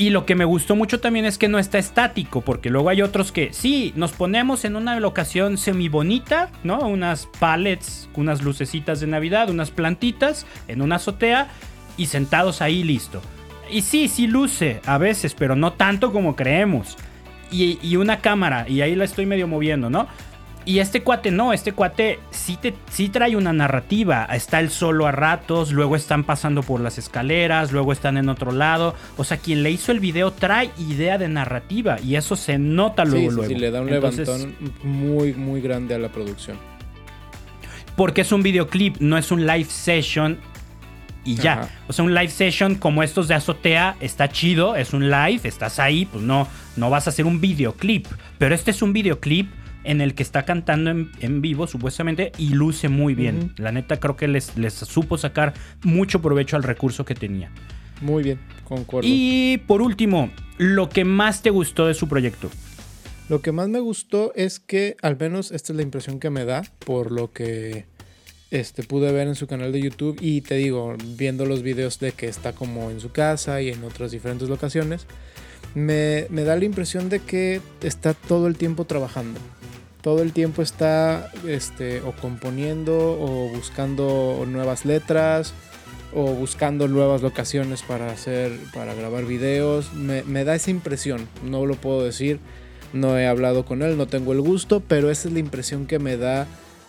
Y 0.00 0.10
lo 0.10 0.24
que 0.26 0.36
me 0.36 0.44
gustó 0.44 0.76
mucho 0.76 1.00
también 1.00 1.24
es 1.24 1.38
que 1.38 1.48
no 1.48 1.58
está 1.58 1.76
estático, 1.76 2.40
porque 2.40 2.70
luego 2.70 2.88
hay 2.88 3.02
otros 3.02 3.32
que 3.32 3.52
sí, 3.52 3.92
nos 3.96 4.12
ponemos 4.12 4.64
en 4.64 4.76
una 4.76 4.98
locación 5.00 5.58
semi 5.58 5.88
bonita, 5.88 6.50
¿no? 6.62 6.78
Unas 6.78 7.26
pallets, 7.40 8.08
unas 8.14 8.40
lucecitas 8.42 9.00
de 9.00 9.08
Navidad, 9.08 9.50
unas 9.50 9.72
plantitas 9.72 10.46
en 10.68 10.82
una 10.82 10.96
azotea 10.96 11.48
y 11.96 12.06
sentados 12.06 12.62
ahí 12.62 12.84
listo. 12.84 13.20
Y 13.72 13.82
sí, 13.82 14.06
sí 14.06 14.28
luce 14.28 14.80
a 14.86 14.98
veces, 14.98 15.34
pero 15.34 15.56
no 15.56 15.72
tanto 15.72 16.12
como 16.12 16.36
creemos. 16.36 16.96
Y, 17.50 17.80
y 17.82 17.96
una 17.96 18.20
cámara, 18.20 18.66
y 18.68 18.82
ahí 18.82 18.94
la 18.94 19.04
estoy 19.04 19.26
medio 19.26 19.48
moviendo, 19.48 19.90
¿no? 19.90 20.06
Y 20.68 20.80
este 20.80 21.02
cuate 21.02 21.30
no, 21.30 21.54
este 21.54 21.72
cuate 21.72 22.20
sí, 22.30 22.58
te, 22.60 22.74
sí 22.90 23.08
trae 23.08 23.36
una 23.36 23.54
narrativa. 23.54 24.26
Está 24.26 24.60
el 24.60 24.68
solo 24.68 25.06
a 25.06 25.12
ratos, 25.12 25.72
luego 25.72 25.96
están 25.96 26.24
pasando 26.24 26.62
por 26.62 26.82
las 26.82 26.98
escaleras, 26.98 27.72
luego 27.72 27.90
están 27.90 28.18
en 28.18 28.28
otro 28.28 28.52
lado. 28.52 28.94
O 29.16 29.24
sea, 29.24 29.38
quien 29.38 29.62
le 29.62 29.70
hizo 29.70 29.92
el 29.92 30.00
video 30.00 30.30
trae 30.30 30.70
idea 30.76 31.16
de 31.16 31.26
narrativa 31.26 31.98
y 32.02 32.16
eso 32.16 32.36
se 32.36 32.58
nota 32.58 33.06
luego, 33.06 33.18
sí, 33.18 33.30
sí, 33.30 33.34
luego. 33.34 33.48
sí, 33.54 33.58
le 33.58 33.70
da 33.70 33.80
un 33.80 33.88
Entonces, 33.88 34.28
levantón 34.28 34.72
muy, 34.82 35.32
muy 35.32 35.62
grande 35.62 35.94
a 35.94 35.98
la 35.98 36.12
producción. 36.12 36.58
Porque 37.96 38.20
es 38.20 38.30
un 38.30 38.42
videoclip, 38.42 38.98
no 38.98 39.16
es 39.16 39.32
un 39.32 39.46
live 39.46 39.70
session 39.70 40.38
y 41.24 41.36
ya. 41.36 41.62
Ajá. 41.62 41.70
O 41.88 41.94
sea, 41.94 42.04
un 42.04 42.12
live 42.12 42.28
session 42.28 42.74
como 42.74 43.02
estos 43.02 43.26
de 43.26 43.34
azotea 43.34 43.96
está 44.00 44.28
chido, 44.28 44.76
es 44.76 44.92
un 44.92 45.08
live, 45.08 45.40
estás 45.44 45.78
ahí, 45.78 46.04
pues 46.04 46.22
no, 46.22 46.46
no 46.76 46.90
vas 46.90 47.06
a 47.06 47.10
hacer 47.10 47.24
un 47.24 47.40
videoclip. 47.40 48.06
Pero 48.36 48.54
este 48.54 48.70
es 48.70 48.82
un 48.82 48.92
videoclip 48.92 49.50
en 49.84 50.00
el 50.00 50.14
que 50.14 50.22
está 50.22 50.44
cantando 50.44 50.90
en, 50.90 51.10
en 51.20 51.40
vivo, 51.40 51.66
supuestamente, 51.66 52.32
y 52.38 52.50
luce 52.50 52.88
muy 52.88 53.14
bien. 53.14 53.52
La 53.56 53.72
neta, 53.72 53.98
creo 53.98 54.16
que 54.16 54.28
les, 54.28 54.56
les 54.56 54.74
supo 54.74 55.18
sacar 55.18 55.54
mucho 55.82 56.20
provecho 56.20 56.56
al 56.56 56.62
recurso 56.62 57.04
que 57.04 57.14
tenía. 57.14 57.50
Muy 58.00 58.22
bien, 58.22 58.38
concuerdo. 58.64 59.08
Y 59.10 59.62
por 59.66 59.82
último, 59.82 60.30
lo 60.56 60.88
que 60.88 61.04
más 61.04 61.42
te 61.42 61.50
gustó 61.50 61.86
de 61.86 61.94
su 61.94 62.08
proyecto. 62.08 62.50
Lo 63.28 63.42
que 63.42 63.52
más 63.52 63.68
me 63.68 63.80
gustó 63.80 64.32
es 64.34 64.58
que, 64.58 64.96
al 65.02 65.18
menos 65.18 65.52
esta 65.52 65.72
es 65.72 65.76
la 65.76 65.82
impresión 65.82 66.18
que 66.18 66.30
me 66.30 66.44
da 66.44 66.62
por 66.84 67.12
lo 67.12 67.32
que 67.32 67.84
este, 68.50 68.82
pude 68.82 69.12
ver 69.12 69.28
en 69.28 69.34
su 69.34 69.46
canal 69.46 69.72
de 69.72 69.82
YouTube 69.82 70.16
y 70.20 70.40
te 70.40 70.54
digo, 70.54 70.96
viendo 71.16 71.44
los 71.44 71.62
videos 71.62 71.98
de 71.98 72.12
que 72.12 72.26
está 72.26 72.54
como 72.54 72.90
en 72.90 73.00
su 73.00 73.12
casa 73.12 73.60
y 73.60 73.68
en 73.68 73.84
otras 73.84 74.12
diferentes 74.12 74.48
locaciones, 74.48 75.06
me, 75.74 76.26
me 76.30 76.44
da 76.44 76.56
la 76.56 76.64
impresión 76.64 77.10
de 77.10 77.20
que 77.20 77.60
está 77.82 78.14
todo 78.14 78.46
el 78.46 78.56
tiempo 78.56 78.86
trabajando. 78.86 79.38
Todo 80.02 80.22
el 80.22 80.32
tiempo 80.32 80.62
está 80.62 81.30
este, 81.46 82.00
o 82.02 82.12
componiendo 82.12 82.96
o 83.20 83.48
buscando 83.48 84.44
nuevas 84.46 84.84
letras 84.84 85.54
o 86.14 86.32
buscando 86.32 86.88
nuevas 86.88 87.22
locaciones 87.22 87.82
para 87.82 88.10
hacer, 88.10 88.52
para 88.72 88.94
grabar 88.94 89.24
videos. 89.24 89.92
Me, 89.92 90.22
da 90.44 90.54
esa 90.54 90.70
impresión, 90.70 91.28
no 91.44 91.66
lo 91.66 91.74
puedo 91.74 92.02
decir. 92.02 92.40
No 92.92 93.18
he 93.18 93.26
hablado 93.26 93.66
con 93.66 93.82
él, 93.82 93.98
no 93.98 94.06
tengo 94.06 94.32
el 94.32 94.40
gusto, 94.40 94.80
pero 94.80 95.10
esa 95.10 95.28
es 95.28 95.34
la 95.34 95.40
impresión 95.40 95.86
que 95.86 95.98
me 95.98 96.16
da 96.16 96.46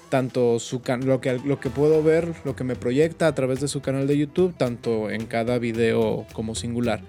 tanto 0.07 0.57
su 0.59 0.81
can 0.81 1.05
lo 1.05 1.21
que 1.21 1.39
lo 1.45 1.59
que 1.59 1.69
puedo 1.69 2.01
ver, 2.01 2.33
lo 2.43 2.55
que 2.55 2.63
me 2.63 2.75
proyecta 2.75 3.27
a 3.27 3.35
través 3.35 3.59
de 3.59 3.67
su 3.67 3.81
canal 3.81 4.07
de 4.07 4.17
YouTube, 4.17 4.55
tanto 4.57 5.09
en 5.11 5.25
cada 5.25 5.59
video 5.59 6.25
como 6.33 6.55
singular. 6.55 7.01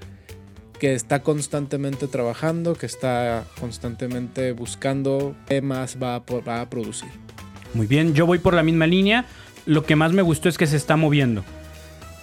Que 0.81 0.95
está 0.95 1.23
constantemente 1.23 2.09
trabajando, 2.09 2.75
que 2.75 2.87
está 2.87 3.45
constantemente 3.61 4.53
buscando 4.53 5.37
qué 5.47 5.63
más 5.63 5.99
va 6.03 6.17
a, 6.17 6.71
producir. 6.71 7.11
Muy 7.75 7.87
bien, 7.87 8.15
yo 8.15 8.27
voy 8.27 8.39
por 8.39 8.55
la 8.55 8.63
misma 8.63 8.87
línea. 8.87 9.27
Lo 9.67 9.85
que 9.85 9.95
más 9.95 10.13
me 10.13 10.23
gustó 10.23 10.49
es 10.49 10.59
que 10.59 10.67
se 10.67 10.77
está 10.77 10.97
moviendo. 10.97 11.45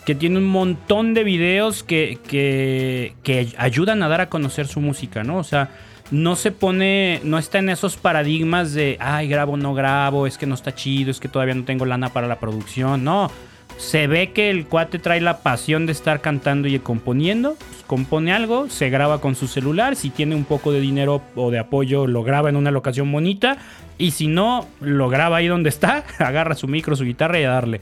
Que 0.06 0.16
tiene 0.16 0.40
un 0.40 0.48
montón 0.48 1.14
de 1.14 1.24
videos 1.24 1.84
que, 1.84 2.18
que, 2.28 3.16
que 3.24 3.54
ayudan 3.58 4.02
a 4.04 4.08
dar 4.08 4.22
a 4.22 4.30
conocer 4.30 4.68
su 4.68 4.82
música, 4.82 5.24
¿no? 5.24 5.38
O 5.38 5.44
sea, 5.44 5.70
no 6.12 6.36
se 6.36 6.52
pone, 6.52 7.20
no 7.24 7.38
está 7.38 7.60
en 7.60 7.70
esos 7.70 7.98
paradigmas 7.98 8.74
de, 8.74 8.98
ay, 9.00 9.28
grabo, 9.28 9.58
no 9.58 9.74
grabo, 9.74 10.26
es 10.26 10.38
que 10.38 10.46
no 10.46 10.56
está 10.56 10.74
chido, 10.74 11.12
es 11.12 11.20
que 11.20 11.28
todavía 11.28 11.54
no 11.54 11.66
tengo 11.66 11.86
lana 11.86 12.10
para 12.10 12.28
la 12.28 12.40
producción. 12.40 13.04
No, 13.04 13.30
se 13.78 14.08
ve 14.08 14.32
que 14.32 14.50
el 14.50 14.66
cuate 14.66 15.00
trae 15.00 15.22
la 15.22 15.40
pasión 15.40 15.86
de 15.86 15.92
estar 15.92 16.20
cantando 16.20 16.68
y 16.68 16.80
componiendo. 16.80 17.56
pues, 17.56 17.84
compone 17.86 18.34
algo, 18.34 18.70
se 18.70 18.90
graba 18.90 19.22
con 19.22 19.36
su 19.36 19.48
celular. 19.48 19.96
Si 19.96 20.10
tiene 20.10 20.36
un 20.36 20.46
poco 20.46 20.72
de 20.72 20.82
dinero 20.82 21.22
o 21.36 21.52
de 21.52 21.60
apoyo, 21.60 22.08
lo 22.08 22.24
graba 22.24 22.50
en 22.50 22.56
una 22.56 22.72
locación 22.72 23.12
bonita. 23.12 23.58
Y 23.98 24.12
si 24.12 24.28
no, 24.28 24.68
lo 24.82 25.10
graba 25.10 25.38
ahí 25.38 25.48
donde 25.48 25.70
está, 25.70 26.04
agarra 26.20 26.56
su 26.56 26.68
micro, 26.68 26.96
su 26.96 27.04
guitarra 27.04 27.40
y 27.40 27.44
a 27.44 27.52
darle. 27.52 27.82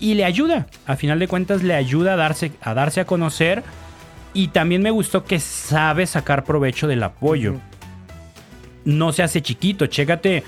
Y 0.00 0.14
le 0.14 0.24
ayuda, 0.24 0.66
a 0.86 0.96
final 0.96 1.18
de 1.18 1.26
cuentas 1.26 1.62
le 1.62 1.74
ayuda 1.74 2.14
a 2.14 2.16
darse 2.16 2.52
a, 2.60 2.74
darse 2.74 3.00
a 3.00 3.04
conocer. 3.04 3.62
Y 4.34 4.48
también 4.48 4.82
me 4.82 4.90
gustó 4.90 5.24
que 5.24 5.40
sabe 5.40 6.06
sacar 6.06 6.44
provecho 6.44 6.86
del 6.86 7.02
apoyo. 7.02 7.54
No 8.84 9.12
se 9.12 9.22
hace 9.22 9.42
chiquito, 9.42 9.86
chécate. 9.86 10.42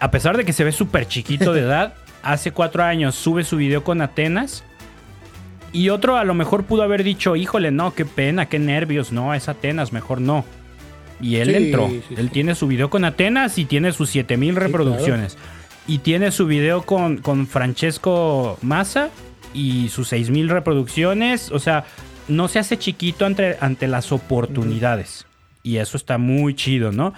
A 0.00 0.10
pesar 0.10 0.36
de 0.36 0.44
que 0.44 0.52
se 0.52 0.64
ve 0.64 0.72
súper 0.72 1.08
chiquito 1.08 1.52
de 1.52 1.60
edad, 1.62 1.94
hace 2.32 2.52
cuatro 2.52 2.84
años 2.84 3.14
sube 3.14 3.44
su 3.44 3.56
video 3.56 3.84
con 3.84 4.00
Atenas. 4.02 4.64
Y 5.72 5.90
otro 5.90 6.16
a 6.16 6.24
lo 6.24 6.32
mejor 6.34 6.64
pudo 6.64 6.82
haber 6.82 7.04
dicho, 7.04 7.36
híjole, 7.36 7.70
no, 7.70 7.94
qué 7.94 8.04
pena, 8.06 8.46
qué 8.46 8.58
nervios, 8.58 9.12
no, 9.12 9.34
es 9.34 9.48
Atenas, 9.48 9.92
mejor 9.92 10.20
no. 10.20 10.44
Y 11.20 11.36
él 11.36 11.48
Sí, 11.50 11.54
entró. 11.56 11.88
sí, 11.88 12.02
él 12.16 12.26
sí. 12.28 12.32
tiene 12.32 12.54
su 12.54 12.66
video 12.68 12.88
con 12.90 13.04
Atenas 13.04 13.58
y 13.58 13.64
tiene 13.64 13.92
sus 13.92 14.10
7000 14.10 14.54
claro. 14.54 14.66
reproducciones. 14.66 15.36
Y 15.86 15.98
tiene 15.98 16.30
su 16.32 16.46
video 16.46 16.82
con, 16.82 17.18
con 17.18 17.46
Francesco 17.46 18.58
Massa 18.62 19.10
y 19.52 19.88
sus 19.88 20.08
6000 20.08 20.48
reproducciones. 20.48 21.50
O 21.50 21.58
sea, 21.58 21.84
no 22.28 22.48
se 22.48 22.58
hace 22.58 22.78
chiquito 22.78 23.26
ante, 23.26 23.56
ante 23.60 23.88
las 23.88 24.12
oportunidades. 24.12 25.26
Y 25.62 25.78
eso 25.78 25.96
está 25.96 26.16
muy 26.18 26.54
chido, 26.54 26.92
¿no? 26.92 27.12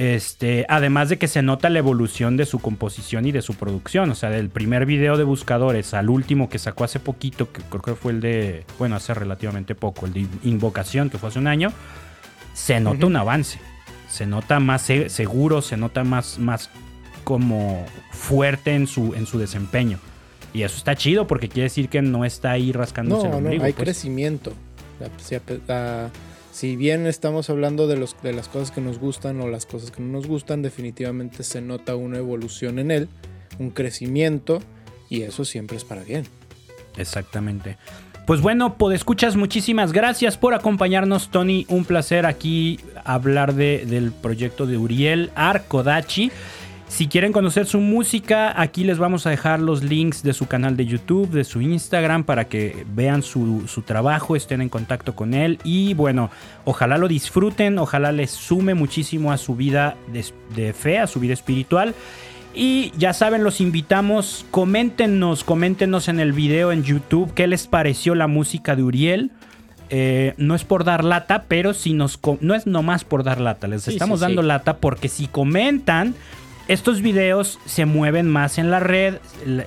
Este, 0.00 0.64
además 0.70 1.10
de 1.10 1.18
que 1.18 1.28
se 1.28 1.42
nota 1.42 1.68
la 1.68 1.78
evolución 1.78 2.38
de 2.38 2.46
su 2.46 2.58
composición 2.58 3.26
y 3.26 3.32
de 3.32 3.42
su 3.42 3.52
producción. 3.54 4.08
O 4.10 4.14
sea, 4.14 4.30
del 4.30 4.48
primer 4.48 4.86
video 4.86 5.18
de 5.18 5.24
buscadores 5.24 5.92
al 5.92 6.08
último 6.08 6.48
que 6.48 6.58
sacó 6.58 6.84
hace 6.84 7.00
poquito, 7.00 7.52
que 7.52 7.60
creo 7.60 7.82
que 7.82 7.94
fue 7.94 8.12
el 8.12 8.22
de, 8.22 8.64
bueno, 8.78 8.96
hace 8.96 9.12
relativamente 9.12 9.74
poco, 9.74 10.06
el 10.06 10.14
de 10.14 10.26
Invocación, 10.42 11.10
que 11.10 11.18
fue 11.18 11.28
hace 11.28 11.38
un 11.38 11.46
año, 11.48 11.70
se 12.54 12.80
nota 12.80 13.04
un 13.04 13.16
avance. 13.16 13.58
Se 14.08 14.24
nota 14.24 14.58
más 14.58 14.80
se- 14.80 15.10
seguro, 15.10 15.60
se 15.60 15.76
nota 15.76 16.02
más, 16.02 16.38
más 16.38 16.70
como 17.22 17.84
fuerte 18.10 18.74
en 18.74 18.86
su, 18.86 19.14
en 19.14 19.26
su 19.26 19.38
desempeño. 19.38 19.98
Y 20.54 20.62
eso 20.62 20.78
está 20.78 20.96
chido 20.96 21.26
porque 21.26 21.50
quiere 21.50 21.64
decir 21.64 21.90
que 21.90 22.00
no 22.00 22.24
está 22.24 22.52
ahí 22.52 22.72
rascándose 22.72 23.26
el 23.26 23.32
No, 23.32 23.40
no, 23.40 23.44
ombligo. 23.44 23.64
hay 23.64 23.72
pues. 23.74 23.84
crecimiento. 23.84 24.54
La- 24.98 25.58
la- 25.68 26.10
si 26.52 26.76
bien 26.76 27.06
estamos 27.06 27.48
hablando 27.50 27.86
de, 27.86 27.96
los, 27.96 28.16
de 28.22 28.32
las 28.32 28.48
cosas 28.48 28.70
que 28.70 28.80
nos 28.80 28.98
gustan 28.98 29.40
o 29.40 29.48
las 29.48 29.66
cosas 29.66 29.90
que 29.90 30.02
no 30.02 30.08
nos 30.12 30.26
gustan, 30.26 30.62
definitivamente 30.62 31.42
se 31.42 31.60
nota 31.60 31.94
una 31.96 32.18
evolución 32.18 32.78
en 32.78 32.90
él, 32.90 33.08
un 33.58 33.70
crecimiento, 33.70 34.60
y 35.08 35.22
eso 35.22 35.44
siempre 35.44 35.76
es 35.76 35.84
para 35.84 36.02
bien. 36.04 36.24
Exactamente. 36.96 37.76
Pues 38.26 38.40
bueno, 38.40 38.76
escuchas 38.92 39.34
muchísimas 39.34 39.92
gracias 39.92 40.36
por 40.36 40.54
acompañarnos, 40.54 41.30
Tony. 41.30 41.66
Un 41.68 41.84
placer 41.84 42.26
aquí 42.26 42.78
hablar 43.04 43.54
de- 43.54 43.84
del 43.86 44.12
proyecto 44.12 44.66
de 44.66 44.76
Uriel 44.76 45.30
Arcodachi. 45.34 46.30
Si 46.90 47.06
quieren 47.06 47.32
conocer 47.32 47.66
su 47.66 47.78
música, 47.78 48.60
aquí 48.60 48.82
les 48.82 48.98
vamos 48.98 49.24
a 49.24 49.30
dejar 49.30 49.60
los 49.60 49.84
links 49.84 50.24
de 50.24 50.32
su 50.32 50.46
canal 50.46 50.76
de 50.76 50.86
YouTube, 50.86 51.30
de 51.30 51.44
su 51.44 51.60
Instagram, 51.60 52.24
para 52.24 52.48
que 52.48 52.84
vean 52.92 53.22
su, 53.22 53.62
su 53.68 53.82
trabajo, 53.82 54.34
estén 54.34 54.60
en 54.60 54.68
contacto 54.68 55.14
con 55.14 55.32
él. 55.32 55.60
Y 55.62 55.94
bueno, 55.94 56.30
ojalá 56.64 56.98
lo 56.98 57.06
disfruten, 57.06 57.78
ojalá 57.78 58.10
les 58.10 58.32
sume 58.32 58.74
muchísimo 58.74 59.30
a 59.30 59.38
su 59.38 59.54
vida 59.54 59.94
de, 60.12 60.26
de 60.56 60.72
fe, 60.72 60.98
a 60.98 61.06
su 61.06 61.20
vida 61.20 61.32
espiritual. 61.32 61.94
Y 62.54 62.92
ya 62.98 63.12
saben, 63.12 63.44
los 63.44 63.60
invitamos, 63.60 64.44
coméntenos, 64.50 65.44
coméntenos 65.44 66.08
en 66.08 66.18
el 66.18 66.32
video 66.32 66.72
en 66.72 66.82
YouTube 66.82 67.32
qué 67.34 67.46
les 67.46 67.68
pareció 67.68 68.16
la 68.16 68.26
música 68.26 68.74
de 68.74 68.82
Uriel. 68.82 69.30
Eh, 69.90 70.34
no 70.38 70.56
es 70.56 70.64
por 70.64 70.84
dar 70.84 71.04
lata, 71.04 71.44
pero 71.48 71.72
si 71.72 71.94
nos 71.94 72.18
no 72.40 72.54
es 72.54 72.66
nomás 72.66 73.04
por 73.04 73.24
dar 73.24 73.40
lata, 73.40 73.68
les 73.68 73.88
estamos 73.88 74.20
dando 74.20 74.42
lata 74.42 74.76
porque 74.76 75.08
si 75.08 75.26
comentan 75.26 76.14
estos 76.70 77.02
videos 77.02 77.58
se 77.66 77.84
mueven 77.84 78.28
más 78.28 78.56
en 78.56 78.70
la 78.70 78.78
red. 78.78 79.16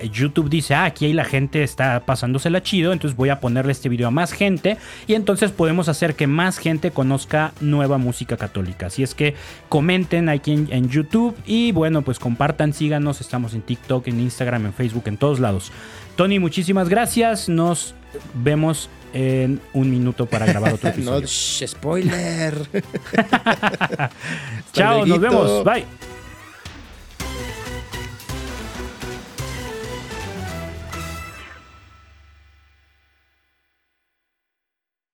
YouTube 0.09 0.49
dice, 0.49 0.73
ah, 0.73 0.85
aquí 0.85 1.11
la 1.11 1.25
gente 1.25 1.61
está 1.61 1.99
pasándosela 2.05 2.63
chido, 2.63 2.93
entonces 2.93 3.17
voy 3.17 3.27
a 3.27 3.41
ponerle 3.41 3.73
este 3.73 3.89
video 3.89 4.07
a 4.07 4.11
más 4.11 4.31
gente 4.31 4.77
y 5.05 5.15
entonces 5.15 5.51
podemos 5.51 5.89
hacer 5.89 6.15
que 6.15 6.27
más 6.27 6.59
gente 6.59 6.91
conozca 6.91 7.51
nueva 7.59 7.97
música 7.97 8.37
católica. 8.37 8.85
Así 8.85 9.03
es 9.03 9.15
que 9.15 9.35
comenten 9.67 10.29
aquí 10.29 10.53
en, 10.53 10.69
en 10.71 10.89
YouTube 10.89 11.35
y 11.45 11.73
bueno, 11.73 12.03
pues 12.03 12.19
compartan, 12.19 12.71
síganos, 12.71 13.19
estamos 13.19 13.53
en 13.53 13.63
TikTok, 13.63 14.07
en 14.07 14.21
Instagram, 14.21 14.67
en 14.67 14.73
Facebook, 14.73 15.03
en 15.07 15.17
todos 15.17 15.41
lados. 15.41 15.73
Tony, 16.15 16.39
muchísimas 16.39 16.87
gracias. 16.87 17.49
Nos 17.49 17.95
vemos 18.33 18.89
en 19.13 19.59
un 19.73 19.91
minuto 19.91 20.25
para 20.25 20.45
grabar 20.45 20.73
otro 20.73 20.89
episodio. 20.89 21.21
no, 21.21 21.67
spoiler. 21.67 22.55
Chao, 24.71 25.05
nos 25.05 25.19
vemos. 25.19 25.65
Bye. 25.65 26.12